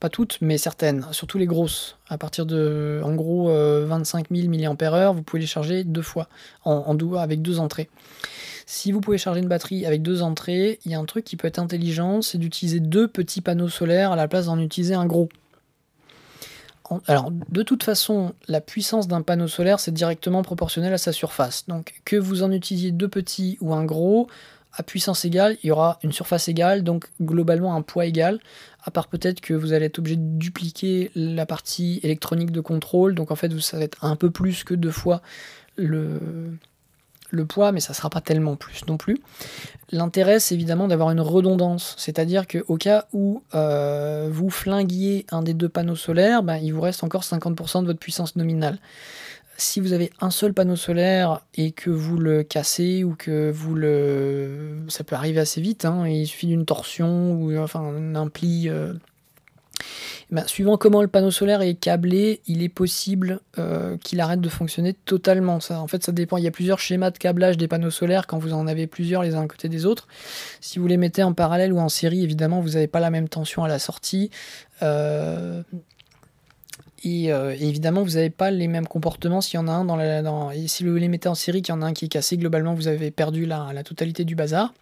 [0.00, 1.96] Pas toutes, mais certaines, surtout les grosses.
[2.08, 6.28] À partir de, en gros, 25 000 mAh, vous pouvez les charger deux fois,
[6.64, 7.88] en, en avec deux entrées.
[8.70, 11.36] Si vous pouvez charger une batterie avec deux entrées, il y a un truc qui
[11.36, 15.06] peut être intelligent, c'est d'utiliser deux petits panneaux solaires à la place d'en utiliser un
[15.06, 15.30] gros.
[17.06, 21.64] Alors, de toute façon, la puissance d'un panneau solaire, c'est directement proportionnel à sa surface.
[21.66, 24.28] Donc, que vous en utilisiez deux petits ou un gros,
[24.72, 28.38] à puissance égale, il y aura une surface égale, donc globalement un poids égal,
[28.84, 33.14] à part peut-être que vous allez être obligé de dupliquer la partie électronique de contrôle,
[33.14, 35.22] donc en fait vous ça va être un peu plus que deux fois
[35.76, 36.20] le,
[37.30, 39.20] le poids, mais ça ne sera pas tellement plus non plus.
[39.90, 45.54] L'intérêt, c'est évidemment d'avoir une redondance, c'est-à-dire qu'au cas où euh, vous flinguiez un des
[45.54, 48.78] deux panneaux solaires, ben, il vous reste encore 50% de votre puissance nominale
[49.58, 53.74] si vous avez un seul panneau solaire et que vous le cassez ou que vous
[53.74, 54.76] le...
[54.88, 58.68] Ça peut arriver assez vite, hein, il suffit d'une torsion ou enfin un pli.
[58.68, 58.94] Euh,
[60.30, 64.48] ben, suivant comment le panneau solaire est câblé, il est possible euh, qu'il arrête de
[64.48, 65.58] fonctionner totalement.
[65.70, 66.36] En fait, ça dépend.
[66.36, 69.22] Il y a plusieurs schémas de câblage des panneaux solaires quand vous en avez plusieurs
[69.22, 70.06] les uns à côté des autres.
[70.60, 73.28] Si vous les mettez en parallèle ou en série, évidemment, vous n'avez pas la même
[73.28, 74.30] tension à la sortie.
[74.82, 75.62] Euh,
[77.06, 79.96] euh, et, évidemment, vous n'avez pas les mêmes comportements s'il y en a un dans
[79.96, 80.22] la.
[80.66, 82.74] Si vous les mettez en série, qu'il y en a un qui est cassé, globalement,
[82.74, 84.72] vous avez perdu la, totalité du bazar.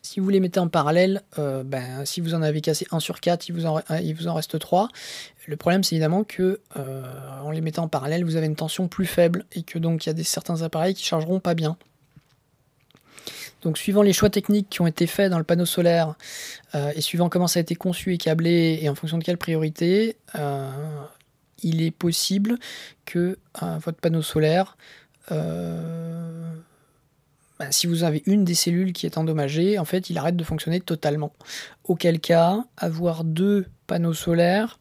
[0.00, 3.20] Si vous les mettez en parallèle, euh, ben, si vous en avez cassé 1 sur
[3.20, 4.88] 4, il vous en, il vous en reste 3.
[5.46, 7.02] Le problème, c'est évidemment que euh,
[7.42, 10.08] en les mettant en parallèle, vous avez une tension plus faible et que donc il
[10.08, 11.76] y a des, certains appareils qui chargeront pas bien.
[13.66, 16.14] Donc suivant les choix techniques qui ont été faits dans le panneau solaire
[16.76, 19.38] euh, et suivant comment ça a été conçu et câblé et en fonction de quelle
[19.38, 20.70] priorité, euh,
[21.64, 22.60] il est possible
[23.06, 24.76] que euh, votre panneau solaire,
[25.28, 25.36] bah,
[27.70, 30.78] si vous avez une des cellules qui est endommagée, en fait il arrête de fonctionner
[30.78, 31.32] totalement.
[31.82, 34.78] Auquel cas, avoir deux panneaux solaires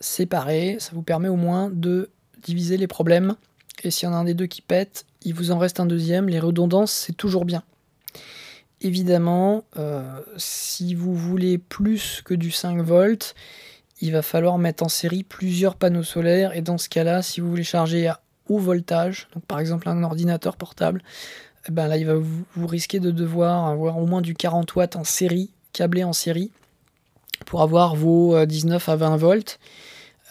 [0.00, 2.08] séparés, ça vous permet au moins de
[2.42, 3.36] diviser les problèmes.
[3.82, 5.84] Et s'il y en a un des deux qui pète, il vous en reste un
[5.84, 6.30] deuxième.
[6.30, 7.62] Les redondances, c'est toujours bien.
[8.80, 10.02] Évidemment, euh,
[10.36, 13.34] si vous voulez plus que du 5 volts,
[14.00, 16.54] il va falloir mettre en série plusieurs panneaux solaires.
[16.54, 20.02] Et dans ce cas-là, si vous voulez charger à haut voltage, donc par exemple un
[20.02, 21.02] ordinateur portable,
[21.66, 24.74] eh ben là, il va vous, vous risquer de devoir avoir au moins du 40
[24.74, 26.50] watts en série, câblé en série,
[27.46, 29.58] pour avoir vos 19 euh, à 20 volts.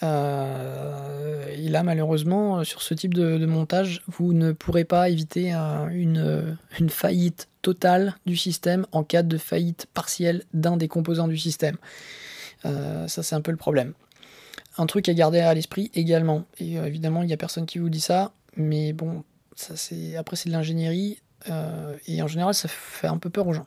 [0.04, 6.56] Euh, et là, malheureusement, sur ce type de, montage, vous ne pourrez pas éviter une,
[6.78, 11.78] une, faillite totale du système en cas de faillite partielle d'un des composants du système.
[12.64, 13.94] Euh, ça, c'est un peu le problème.
[14.78, 17.78] Un truc à garder à l'esprit également, et euh, évidemment, il n'y a personne qui
[17.78, 19.24] vous dit ça, mais bon,
[20.18, 23.66] après c'est de l'ingénierie, euh, et en général, ça fait un peu peur aux gens.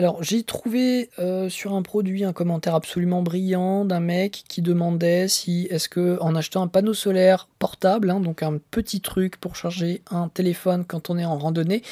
[0.00, 5.28] Alors, j'ai trouvé euh, sur un produit un commentaire absolument brillant d'un mec qui demandait
[5.28, 9.56] si est-ce que en achetant un panneau solaire portable, hein, donc un petit truc pour
[9.56, 11.82] charger un téléphone quand on est en randonnée,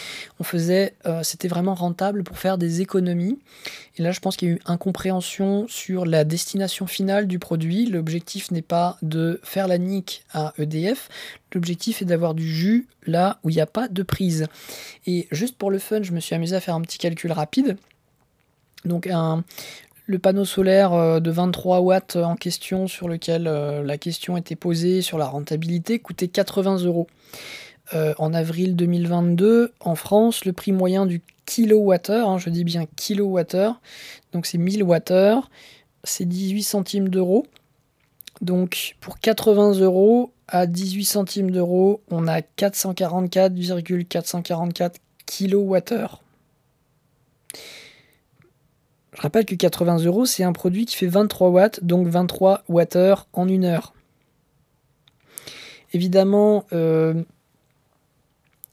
[0.41, 3.39] on faisait, euh, c'était vraiment rentable pour faire des économies.
[3.99, 7.85] Et là, je pense qu'il y a eu incompréhension sur la destination finale du produit.
[7.85, 11.11] L'objectif n'est pas de faire la nique à EDF.
[11.53, 14.47] L'objectif est d'avoir du jus là où il n'y a pas de prise.
[15.07, 17.77] Et juste pour le fun, je me suis amusé à faire un petit calcul rapide.
[18.85, 19.09] Donc
[20.09, 24.57] le panneau solaire euh, de 23 watts en question sur lequel euh, la question était
[24.57, 27.09] posée sur la rentabilité coûtait 80 euros.
[27.95, 32.87] Euh, en avril 2022, en France, le prix moyen du kilowattheure, hein, je dis bien
[32.97, 33.81] kilowattheure,
[34.33, 35.43] donc c'est 1000 Wh,
[36.05, 37.47] c'est 18 centimes d'euros.
[38.41, 46.07] Donc pour 80 euros à 18 centimes d'euros, on a 444,444 kWh.
[49.19, 53.16] Je rappelle que 80 euros, c'est un produit qui fait 23 watts, donc 23 Wh
[53.33, 53.93] en une heure.
[55.93, 57.14] Évidemment, euh,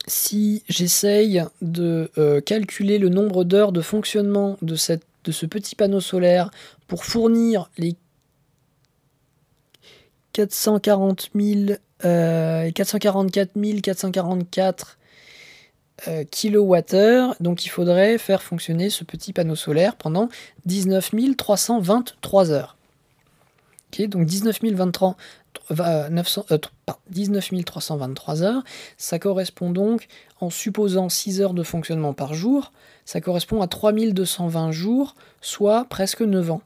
[0.06, 6.52] si j'essaye de euh, calculer le nombre d'heures de fonctionnement de ce petit panneau solaire
[6.86, 7.96] pour fournir les
[10.32, 11.72] 440 000,
[12.02, 13.50] 444
[13.82, 14.98] 444
[16.08, 20.28] euh, kWh, donc il faudrait faire fonctionner ce petit panneau solaire pendant
[20.66, 22.76] 19 323 heures.
[23.98, 24.58] donc 19
[27.64, 28.62] 323 heures,
[28.98, 30.06] ça correspond donc,
[30.40, 32.72] en supposant 6 heures de fonctionnement par jour,
[33.04, 36.62] ça correspond à 3220 jours, soit presque 9 ans.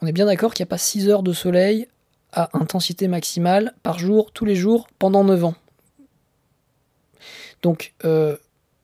[0.00, 1.86] On est bien d'accord qu'il n'y a pas 6 heures de soleil
[2.32, 5.54] à intensité maximale par jour, tous les jours, pendant 9 ans.
[7.62, 8.36] Donc, euh,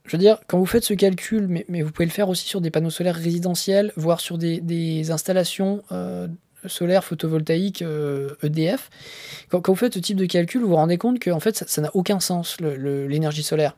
[0.05, 2.61] je veux dire, quand vous faites ce calcul, mais, vous pouvez le faire aussi sur
[2.61, 6.29] des panneaux solaires résidentiels, voire sur des, installations euh,
[6.67, 7.83] solaires photovoltaïques
[8.43, 8.91] EDF,
[9.53, 11.65] e quand, vous faites ce type de calcul, vous vous rendez compte que en fait,
[11.67, 13.77] ça n'a aucun sens, l'énergie solaire.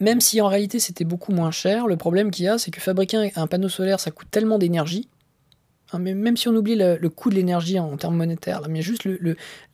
[0.00, 2.80] même si en réalité c'était beaucoup moins cher, le problème qu'il y a, c'est que
[2.80, 5.08] fabriquer un panneau solaire, ça coûte tellement d'énergie,
[5.92, 9.08] hein, même si on oublie le, coût de l'énergie en, termes monétaires, mais juste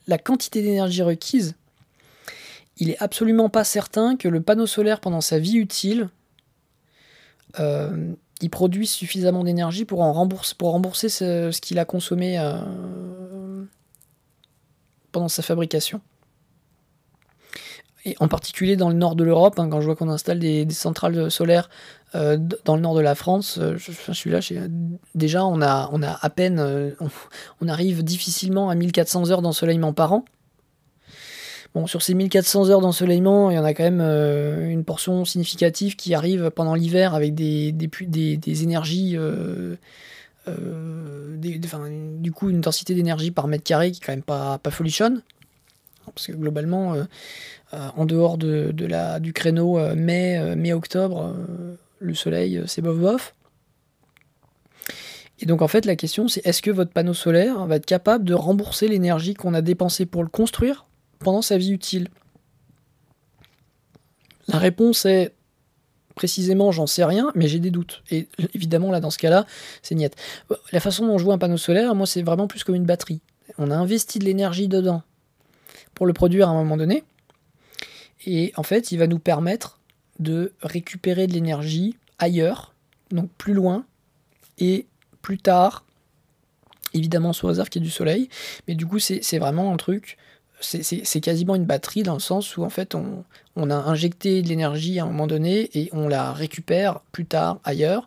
[0.07, 1.55] la quantité d'énergie requise,
[2.81, 6.09] il est absolument pas certain que le panneau solaire, pendant sa vie utile,
[7.61, 13.63] euh, il produise suffisamment d'énergie pour, en rembourser, ce, qu'il a consommé euh,
[15.13, 16.01] pendant sa fabrication.
[18.07, 20.67] Et en particulier dans le nord de l'Europe, hein, quand je vois qu'on installe des,
[20.71, 21.69] centrales solaires
[22.15, 23.61] euh, dans le nord de la France,
[25.15, 30.25] déjà on on arrive difficilement à 1400 heures d'ensoleillement par an.
[31.75, 35.25] Bon, sur ces 1400 heures d'ensoleillement, il y en a quand même euh, une portion
[35.25, 37.73] significative qui arrive pendant l'hiver avec des,
[38.63, 39.77] énergies, euh,
[40.49, 44.73] euh, du coup une densité d'énergie par mètre carré qui est quand même pas, pas
[44.73, 45.23] folichonne.
[46.13, 46.97] Parce que globalement,
[47.73, 51.37] en dehors du créneau mai, mai-octobre,
[52.01, 53.35] le soleil c'est bof bof.
[55.39, 58.25] Et donc en fait la question c'est est-ce que votre panneau solaire va être capable
[58.25, 60.87] de rembourser l'énergie qu'on a dépensée pour le construire
[61.21, 62.09] pendant sa vie utile
[64.49, 65.33] La réponse est
[66.17, 68.03] précisément, j'en sais rien, mais j'ai des doutes.
[68.11, 69.47] Et évidemment, là, dans ce cas-là,
[69.83, 70.17] c'est niette.
[70.73, 73.21] La façon dont je vois un panneau solaire, moi, c'est vraiment plus comme une batterie.
[73.59, 75.03] On a investi de l'énergie dedans
[75.95, 77.05] pour le produire à un moment donné.
[78.27, 79.81] Et en fait, il va nous permettre
[80.19, 82.75] de récupérer de l'énergie ailleurs,
[83.11, 83.87] donc plus loin,
[84.59, 84.87] et
[85.23, 85.85] plus tard,
[86.93, 88.29] évidemment sous réserve qu'il y ait du soleil.
[88.69, 90.19] Mais du coup, c'est vraiment un truc
[90.61, 93.25] c'est quasiment une batterie dans le sens où en fait on,
[93.71, 98.07] a injecté de l'énergie à un moment donné et on la récupère plus tard ailleurs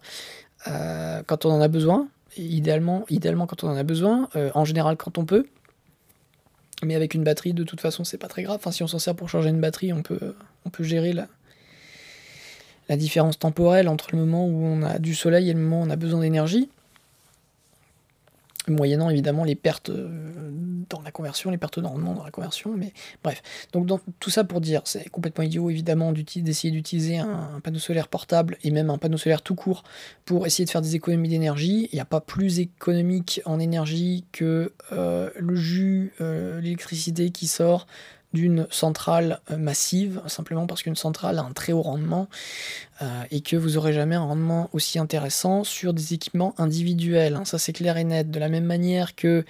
[0.68, 2.08] euh, quand on en a besoin.
[2.38, 5.48] idéalement, idéalement quand on en a besoin, euh, en général quand on peut.
[6.84, 8.58] Mais avec une batterie, de toute façon, c'est pas très grave.
[8.58, 10.36] Enfin, si on s'en sert pour changer une batterie, on peut,
[10.66, 11.28] on peut gérer la,
[12.90, 15.86] la différence temporelle entre le moment où on a du soleil et le moment où
[15.86, 16.70] on a besoin d'énergie
[18.68, 20.50] moyennant évidemment les pertes euh,
[20.90, 22.94] dans la conversion, les pertes de rendement dans la conversion, mais
[23.24, 23.42] bref.
[23.72, 23.90] Donc
[24.20, 28.72] tout ça pour dire, c'est complètement idiot évidemment d'essayer d'utiliser un, panneau solaire portable et
[28.72, 29.84] même un panneau solaire tout court
[30.26, 31.90] pour essayer de faire des économies d'énergie.
[31.92, 37.48] Il n'y a pas plus économique en énergie que euh, le jus, euh, l'électricité qui
[37.48, 37.88] sort
[38.34, 42.28] d'une centrale euh, massive, simplement parce qu'une centrale a un très haut rendement
[43.02, 47.36] euh, et que vous n'aurez jamais un rendement aussi intéressant sur des équipements individuels.
[47.36, 47.46] Hein.
[47.46, 48.32] ça c'est clair et net.
[48.32, 49.46] De la même manière que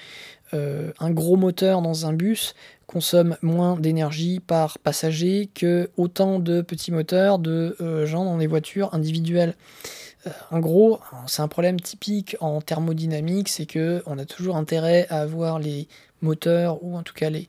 [0.54, 2.54] euh, un gros moteur dans un bus
[2.86, 7.76] consomme moins d'énergie par passager que autant de petits moteurs de
[8.06, 9.56] gens dans des voitures individuelles.
[10.52, 15.22] en gros, c'est un problème typique en thermodynamique, c'est que on a toujours intérêt à
[15.22, 15.88] avoir les
[16.22, 17.48] moteurs ou en tout cas les,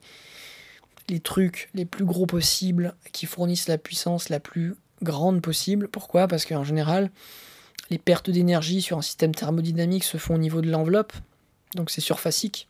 [1.09, 5.89] les trucs les plus gros possibles qui fournissent la puissance la plus grande possible.
[5.89, 6.29] Pourquoi?
[6.29, 7.11] Parce qu'en général,
[7.91, 11.13] les pertes d'énergie sur un système thermodynamique se font au niveau de l'enveloppe,
[11.75, 12.69] donc c'est surfacique.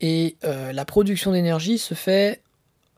[0.00, 2.42] Et euh, la production d'énergie se fait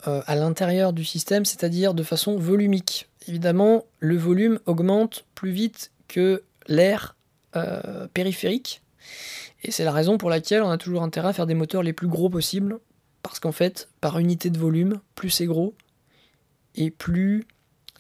[0.09, 3.09] euh, à l'intérieur du système, c'est-à-dire de façon volumique.
[3.29, 7.15] Évidemment, le volume augmente plus vite que l'air
[7.57, 8.81] euh, périphérique.
[9.63, 11.93] Et c'est la raison pour laquelle on a toujours intérêt à faire des moteurs les
[11.93, 12.79] plus gros possibles
[13.25, 15.75] parce qu'en fait, par unité de volume, plus c'est gros,
[16.77, 17.47] et plus.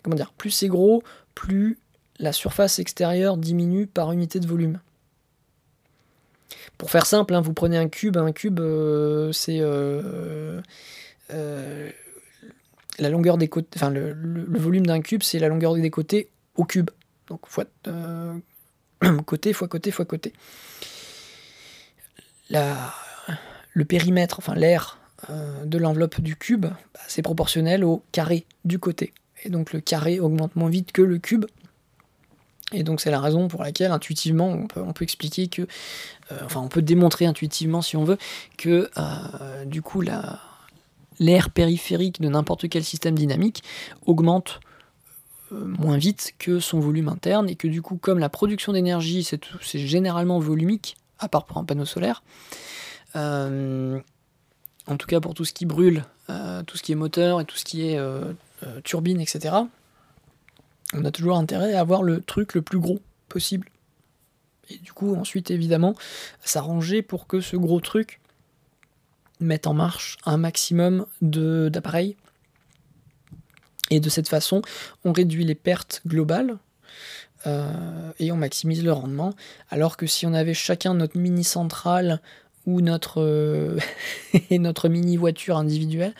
[0.03, 1.03] Comment dire Plus c'est gros,
[1.35, 1.79] plus
[2.18, 4.81] la surface extérieure diminue par unité de volume.
[6.77, 10.61] Pour faire simple, hein, vous prenez un cube, un cube euh, c'est euh,
[11.33, 11.91] euh,
[12.99, 14.14] la longueur des côtés, enfin le,
[14.59, 16.91] volume d'un cube c'est la longueur des côtés au cube.
[17.29, 17.64] Donc fois
[19.27, 20.35] côté fois côté fois côté.
[22.51, 24.99] Le périmètre, enfin l'air
[25.31, 29.12] euh, de l'enveloppe du cube, bah, c'est proportionnel au carré du côté.
[29.45, 31.45] Et donc le carré augmente moins vite que le cube.
[32.72, 36.68] Et donc c'est la raison pour laquelle intuitivement on peut, expliquer que, euh, enfin on
[36.68, 38.18] peut démontrer intuitivement si on veut,
[38.57, 40.03] que euh, du coup
[41.20, 43.62] l'air périphérique de n'importe quel système dynamique
[44.07, 44.61] augmente
[45.51, 49.79] moins vite que son volume interne et que du coup comme la production d'énergie c'est
[49.79, 52.25] généralement volumique, à part pour un panneau solaire,
[54.87, 57.45] en tout cas pour tout ce qui brûle, euh, tout ce qui est moteur et
[57.45, 58.32] tout ce qui est euh,
[58.66, 59.57] euh, turbine, etc.,
[60.93, 63.68] on a toujours intérêt à avoir le truc le plus gros possible.
[64.70, 65.95] Et du coup, ensuite, évidemment,
[66.45, 68.20] s'arranger pour que ce gros truc
[69.41, 72.16] mette en marche un maximum d'appareils.
[73.91, 74.62] Et de cette façon,
[75.05, 76.59] on réduit les pertes globales
[78.18, 79.35] et on maximise le rendement.
[79.68, 82.22] Alors que si on avait chacun notre mini centrale
[82.67, 83.79] ou notre, euh,
[84.89, 86.15] mini voiture individuelle,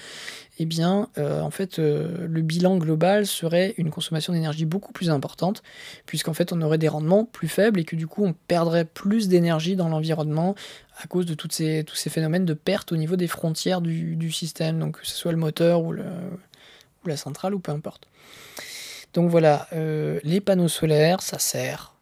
[0.61, 5.11] eh bien, euh, en fait, euh, le bilan global serait une consommation d'énergie beaucoup plus
[5.11, 5.62] importante,
[6.07, 9.28] puisqu'en fait, on aurait des rendements plus faibles et que du coup, on perdrait plus
[9.28, 10.55] d'énergie dans l'environnement
[11.03, 14.78] à cause de ces, tous ces phénomènes de perte au niveau des frontières du, système,
[14.78, 18.07] donc que ce soit le moteur ou, ou la centrale ou peu importe.
[19.12, 21.93] Donc voilà, les panneaux solaires, ça sert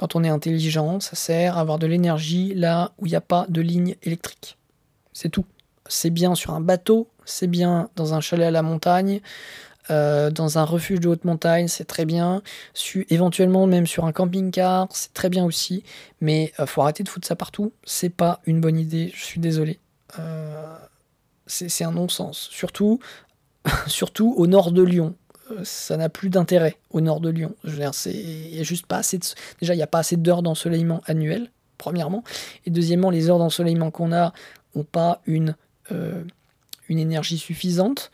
[0.00, 3.20] quand on est intelligent, ça sert à avoir de l'énergie là où il n'y a
[3.20, 4.56] pas de ligne électrique.
[5.12, 5.44] C'est tout.
[5.86, 9.20] C'est bien sur un bateau, c'est bien dans un chalet à la montagne,
[9.90, 12.40] euh, dans un refuge de haute montagne, c'est très bien.
[13.10, 15.84] éventuellement même sur un camping-car, c'est très bien aussi.
[16.22, 17.74] Mais euh, faut arrêter de foutre ça partout.
[17.84, 19.12] C'est pas une bonne idée.
[19.14, 19.80] Je suis désolé.
[20.18, 20.76] Euh,
[21.46, 22.48] c'est un non-sens.
[22.50, 23.00] Surtout,
[23.86, 25.14] surtout au nord de Lyon
[25.64, 27.54] ça n'a plus d'intérêt au nord de Lyon.
[27.64, 27.92] Je veux dire,
[28.64, 29.18] juste pas assez
[29.60, 32.24] déjà, il n'y a pas assez d'heures d'ensoleillement annuel, premièrement.
[32.66, 34.32] Et deuxièmement, les heures d'ensoleillement qu'on a
[34.74, 35.56] n'ont pas une,
[35.92, 36.22] euh,
[36.88, 38.10] une énergie suffisante.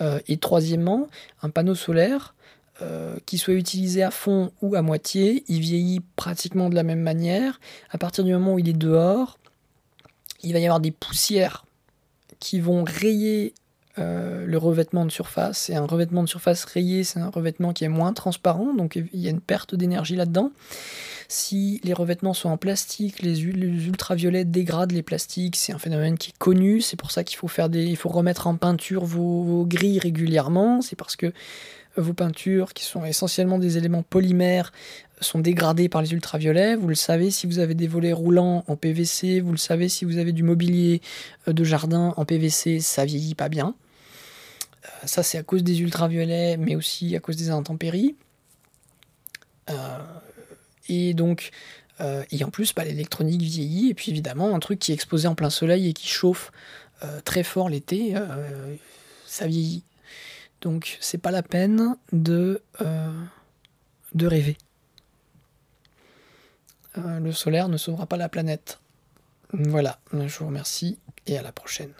[0.00, 1.08] Euh, et troisièmement,
[1.42, 2.34] un panneau solaire,
[2.80, 7.00] euh, qui soit utilisé à fond ou à moitié, il vieillit pratiquement de la même
[7.00, 7.58] manière.
[7.90, 9.38] À partir du moment où il est dehors,
[10.44, 11.64] il va y avoir des poussières
[12.38, 13.52] qui vont rayer
[13.98, 15.70] euh, le revêtement de surface.
[15.70, 19.20] Et un revêtement de surface rayé, c'est un revêtement qui est moins transparent, donc il
[19.20, 20.52] y a une perte d'énergie là-dedans.
[21.30, 26.30] Si les revêtements sont en plastique, les, ultraviolets dégradent les plastiques, c'est un phénomène qui
[26.30, 29.98] est connu, c'est pour ça qu'il faut, faire des, faut remettre en peinture vos, grilles
[29.98, 31.32] régulièrement, c'est parce que
[31.98, 34.72] vos peintures, qui sont essentiellement des éléments polymères,
[35.20, 36.76] sont dégradées par les ultraviolets.
[36.76, 40.06] Vous le savez si vous avez des volets roulants en PVC, vous le savez si
[40.06, 41.02] vous avez du mobilier
[41.46, 43.74] euh, de jardin en PVC, ça vieillit pas bien.
[44.88, 48.16] Euh, ça, c'est à cause des ultraviolets, mais aussi à cause des intempéries.
[49.70, 49.98] Euh,
[50.88, 51.50] et donc,
[52.00, 53.90] euh, et en plus, bah, l'électronique vieillit.
[53.90, 56.50] Et puis évidemment, un truc qui est exposé en plein soleil et qui chauffe
[57.24, 58.14] très fort l'été,
[59.24, 59.84] ça vieillit.
[60.62, 62.60] Donc, c'est pas la peine de,
[64.14, 64.58] de rêver.
[66.96, 68.80] le solaire ne sauvera pas la planète.
[69.52, 71.92] Voilà, je vous remercie et à la prochaine.